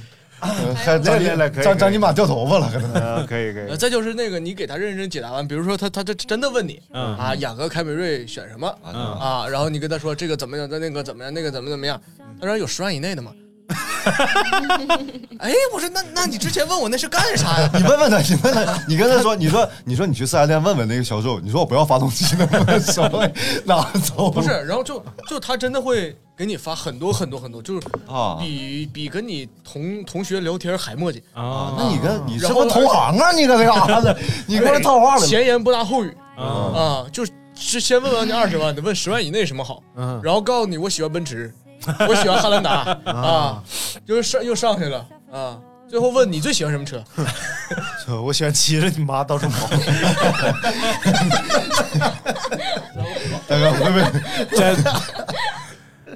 [0.74, 1.18] 还张
[1.62, 2.92] 张张金马掉头发了，可能。
[2.94, 3.68] 呃，可以可以。
[3.68, 9.46] 呃再就是那个你给他认真解答完，比如说他他这真的问你嗯啊，雅阁、凯美瑞选什么嗯啊？
[9.48, 12.00] 然后你跟他说这个怎么样，那个怎么样，那个怎么怎么样？
[12.40, 13.32] 他说有十万以内的吗？
[15.38, 17.70] 哎，我说那那你之前问我那是干啥呀？
[17.74, 23.32] 你问问他，你问他，你跟他说，你说你说你去四 S 店问问那个销售，你说我不要发动机能不能稍微
[23.64, 24.30] 拿走？
[24.30, 31.22] 不是，然后就就他真的会给你发很多很多很多，就是啊比比跟你同同学聊天还墨迹。
[31.34, 33.32] 啊，那你跟你是然后不是同行啊？
[33.32, 34.16] 你搁这嘎子，
[34.46, 35.26] 你过来套话了？
[35.26, 41.52] 前言不搭后语啊啊，就是先问完你二十万，得问十万以内什么好，嗯然后告诉你我喜欢奔驰，
[42.08, 43.62] 我喜欢汉兰达啊，
[44.06, 45.58] 就是上又上去了啊，
[45.88, 47.02] 最后问你最喜欢什么车？
[48.22, 49.68] 我喜欢骑着你妈到处跑。
[53.48, 54.04] 大哥，会不会
[54.56, 54.76] 这，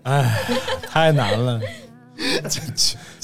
[0.04, 0.38] 哎，
[0.90, 1.60] 太难了。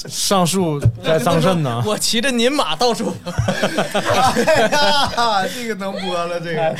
[0.07, 6.75] 上树在桑葚呢，我骑着您马到处，哎呀，这个能播了，这个。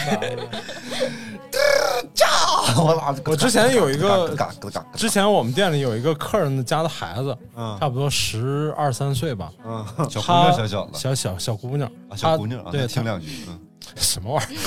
[2.78, 4.36] 我 哪我之前有一个
[4.96, 7.78] 之前我们店里有一个客人家的孩子，嗯。
[7.80, 13.60] 差不多十二三岁吧，嗯，小姑娘小小子小小小姑娘，啊，小姑娘对，听两句，嗯，
[13.96, 14.60] 什么玩意儿？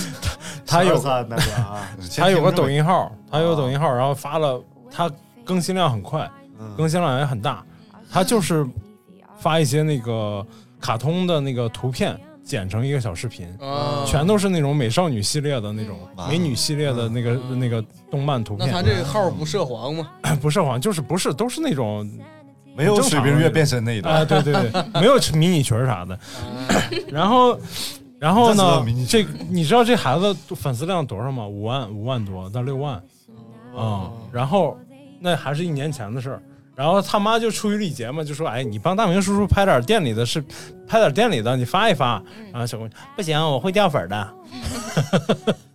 [0.66, 5.10] 他有三那个啊，她有个抖音号，他有抖音号，然后发了，他
[5.44, 6.30] 更新量很快，
[6.76, 7.62] 更新量也很大，
[8.10, 8.66] 他就是
[9.38, 10.44] 发一些那个
[10.80, 12.18] 卡通的那个图片。
[12.52, 14.04] 剪成一个小视频，啊。
[14.06, 20.10] 全都是那种美少女系列的那种啊美女系列的那个那个动漫图片，那他这个号不涉黄吗？
[20.42, 22.06] 不涉黄就是不是都是那种
[22.76, 26.18] 没有水冰月变身那一段啊，段，对对对， 没有迷你裙啥的。
[27.08, 27.58] 然后，
[28.18, 31.48] 然后呢这你知道这孩子粉丝量多少吗？
[31.48, 33.02] 五万五万多到六万。
[33.74, 34.76] 啊、然后
[35.18, 36.42] 那还是一年前的事儿。
[36.74, 40.42] 然后他妈就出于礼节嘛，就说：“哎，你帮大明叔叔拍点店里的视，
[40.86, 44.34] 拍点店里的，你发一发。”然后小姑娘不行，我会掉粉的。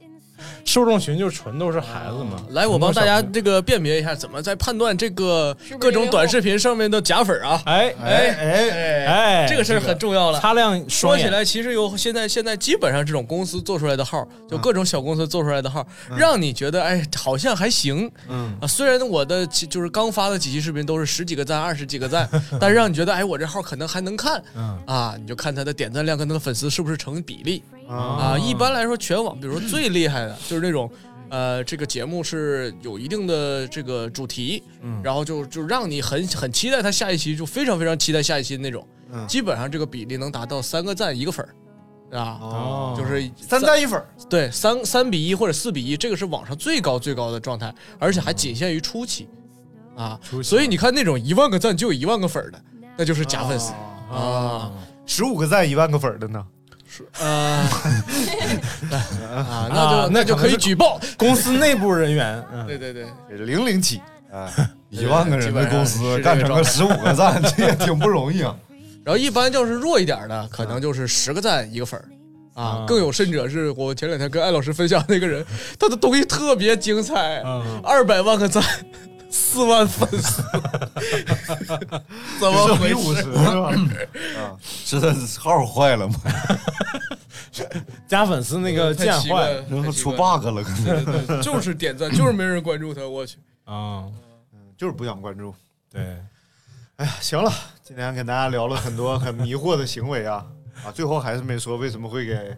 [0.68, 2.44] 受众群就纯都是孩子嘛。
[2.50, 7.62] 来，我帮大家这个辨别一下，怎么在判断这个各种短视频上面的假粉啊？
[7.66, 10.40] 哎哎哎，哎，这个事儿很重要了。
[10.42, 11.28] 擦亮说双眼。
[11.28, 15.88] 起来，其实有现在现在基本上这种公司做出来的号，就各种小公司做出来的号，
[16.18, 28.38] 让你觉得哎好像还行，嗯啊，虽然我的就是刚发的几期视频都是十几个赞、二十几个赞， 但是让你觉得哎我这号可能还能看嗯啊，你就看他的点赞量跟他的粉丝是不是成比例啊啊。
[28.38, 30.90] 一般来说，全网比如说最厉害的就是那种。
[31.30, 38.88] 呃，这个节目是有一定的这个主题，嗯然后就就让你很很期待他下一期，就非常非常期待下一期的那种。
[39.12, 49.28] 嗯基本上这个比例能达到三个赞一个粉儿，啊，哦就是三赞一粉儿，对三三比一或者四比一，这个是网上最高最高的状态，而且还仅限于初期
[49.98, 50.18] 啊。
[50.32, 52.64] 期所以你看那种一万个赞就有一万个粉儿的，
[52.98, 53.74] 那就是假粉丝
[54.10, 54.72] 啊。
[55.06, 56.42] 十五个赞一万个粉儿的呢？
[57.20, 57.28] 呃
[58.92, 61.00] 啊，那啊就那就可以举报。
[61.18, 63.06] 公司内部人员，嗯 对对对，
[63.46, 64.50] 零零七啊，
[64.90, 68.56] 一万个人的公司干成个十五个赞，这也挺不容易啊。
[69.04, 72.06] 然后一般就是弱一点的，可能就是十个赞一个粉儿。
[72.54, 75.46] 啊啊，更有甚者是我前两天跟艾老师分享那个人，
[75.80, 78.64] 他的东西特别精彩，嗯二百万个赞，
[79.38, 80.42] 四万粉丝，
[82.40, 82.96] 怎么回事？
[82.96, 83.72] 五十是吧？
[84.60, 86.16] 是他号坏了吗？
[88.08, 91.42] 加粉丝那个太键坏奇怪了，然后出 bug 了，可能。
[91.42, 93.38] 就是点赞， 就是没人关注他，我去。
[93.66, 94.06] 啊，
[94.76, 95.54] 就是不想关注。
[95.92, 96.18] 对，
[96.98, 97.52] 哎呀，行了，
[97.84, 100.46] 今天跟大家聊了很多很迷惑的行为啊
[100.84, 102.58] 啊，最后还是没说为什么会给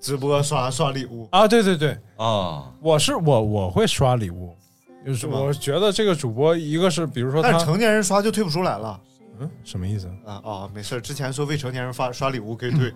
[0.00, 1.28] 直播刷刷礼物。
[1.32, 4.56] 啊，对对对，啊，我是我我会刷礼物，
[5.04, 9.00] 就是我觉得这个主播一个是比如说他但是成年人刷就退不出来了。
[9.40, 9.50] 嗯？
[9.64, 10.06] 什么意思？
[10.26, 12.92] 啊啊，没事儿，之前说未成年人发刷礼物可以退，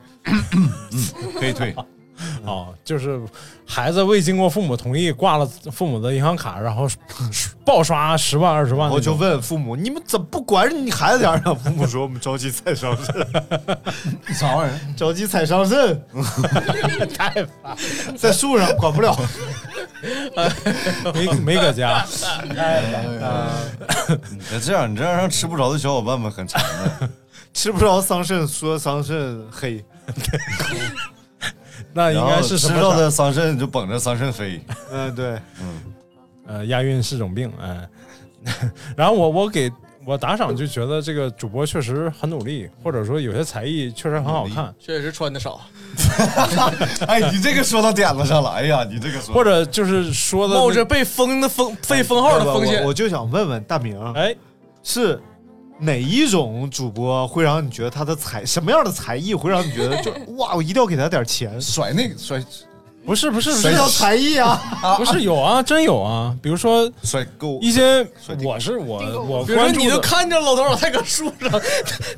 [1.40, 1.74] 可以退。
[2.44, 3.20] 啊，就是
[3.66, 6.88] 孩子未经过父母同意挂了父母的银行卡，然后
[7.64, 13.14] 暴刷十万二十万，我就问父母：“你们怎么不管你孩子点儿呢？”父母说：“我们着急踩伤肾，
[14.34, 14.80] 啥玩意儿？
[14.96, 16.00] 着急踩伤肾，
[17.16, 17.76] 太烦，
[18.16, 19.16] 在树上管不了。
[21.14, 22.04] 没没搁家，
[22.56, 22.82] 哎
[24.30, 27.10] 你这样，你这样让吃不着的小伙伴们很馋的。
[27.52, 29.82] 吃不着桑葚，说桑葚黑，
[31.97, 34.61] 那应该是什么然后吃着的桑葚就捧着桑葚飞。
[34.92, 35.82] 嗯，对，嗯，
[36.47, 37.88] 呃，押韵是种病，哎。
[38.94, 39.72] 然后我我给
[40.05, 45.61] 我打赏，就觉得这个主播确实很努力，或者说有些才艺确实很好看，确实穿的少，
[47.09, 52.88] 哎，你这个说到点子上了，哎呀，你这个说，或者就是说的冒着被封的封被封号的风险我。
[52.88, 54.32] 我就想问问大明，哎，
[54.84, 55.20] 是
[55.78, 61.60] 哪一种主播会让你觉得他的才什么样的才艺会让你觉得就哇，我一定要给他点钱？
[61.60, 62.42] 甩那个甩，
[63.04, 64.60] 不是不是不这是叫才艺啊！
[64.98, 68.04] 不是有啊，真有啊，比如说甩钩一些，
[68.42, 71.60] 我是我我比如说，关注的，你就看着老头老太搁树上，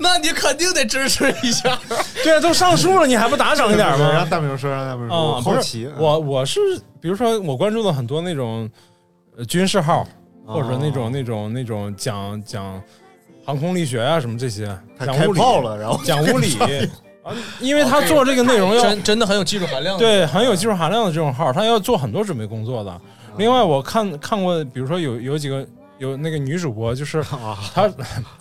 [0.00, 1.78] 那你肯定得支持一下。
[2.24, 4.10] 对啊，都上树了，你还不打赏一点吗？
[4.12, 5.90] 让大明说，让大明说，我啊，不是好奇。
[5.98, 6.60] 我我是
[7.00, 8.70] 比如说我关注的很多那种
[9.36, 10.06] 呃军事号，
[10.46, 12.82] 或者那种那种那种讲讲
[13.48, 14.66] 航空力学啊什么这些，
[15.00, 16.54] 讲物理了然后讲物理
[17.22, 23.00] 啊，因为他做这个内容要真真的很有技术含量。，对很有技术含量的这种号，他要做很多准备工作的。
[23.38, 27.24] 另外，我看看过，比如说有有几个有那个女主播，就是
[27.74, 27.84] 她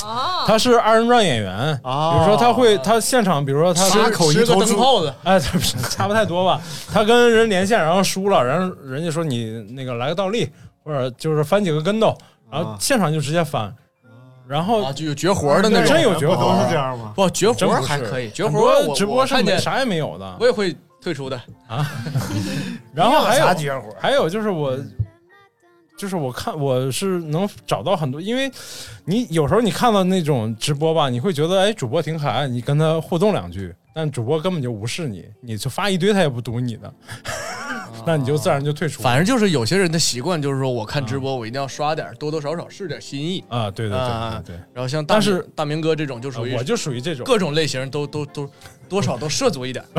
[0.06, 5.40] 啊，她是二人转演员，啊比如说她会她现场，比如说她杀口一十个头，灯泡子，哎，
[5.90, 6.60] 差不太多吧？
[6.92, 10.50] 她跟人连线，然后输了，然后人家说你那个来个倒立，
[10.84, 12.14] 或者就是翻几个跟斗，
[12.52, 12.78] 然后啊。
[12.78, 13.74] 现场就直接翻，
[14.48, 15.88] 然后啊，就有绝活的那种。
[15.88, 17.14] 真有绝不都活是这样吗？
[17.16, 20.46] 不，绝活还可以，绝活我直播我看见啥也没有的我。
[20.46, 21.90] 也会退出的啊。
[22.96, 23.90] 然后还有啥绝活？
[24.00, 24.78] 还有就是我，
[25.98, 28.52] 就是我看我是能找到很多，因为
[29.04, 36.94] 你有时候你看到那种直播吧，你会觉得哎主播挺可爱，你跟他互动两句，但主播根本就无视你，你就发一堆他也不读你的，
[38.08, 39.04] 那你就自然就退出。
[39.04, 43.44] 反正就是有些人的习惯，就是说我看直播，我一定要刷点，多多少少是点心意。
[43.50, 44.60] 啊，对对对啊对对。
[44.74, 48.50] 然后像大但是大明哥这种就属于我就属于这种各种类型都都都
[48.88, 49.84] 多少都涉足一点。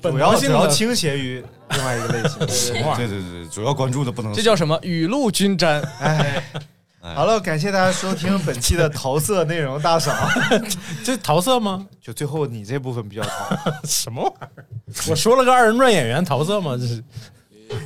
[0.00, 2.48] 本主要主要倾斜于另外一个类型。
[2.48, 3.06] 什么玩意儿？
[3.06, 4.78] 对对对，主要关注的不能这叫什么？
[4.82, 5.82] 雨露均沾。
[6.00, 6.42] 哎，
[7.14, 10.14] 好了，感谢大家收听本期的桃色内容大赏。
[11.04, 11.86] 这桃色吗？
[12.00, 14.64] 就最后你这部分比较桃， 什么玩意儿？
[15.10, 16.76] 我说了个二人转演员桃色吗？
[16.78, 17.02] 这是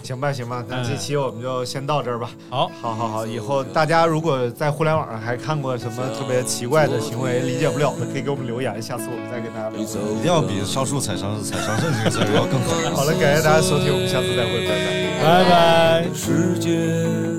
[0.05, 2.31] 行吧行吧，那这期我们就先到这儿吧。
[2.49, 9.81] 好，好好好，以后大家如果在互联网上还看过什么特别奇怪的行为、理解不了的，可以给我们留言，下次我们再跟大家聊。
[9.81, 12.97] 一定要比上树踩伤踩伤肾这个事儿要更好。
[12.97, 15.03] 好了，感谢大家收听，我们下次再会，拜拜。
[15.23, 16.05] 拜拜。
[16.15, 17.32] 世界，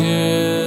[0.00, 0.59] 时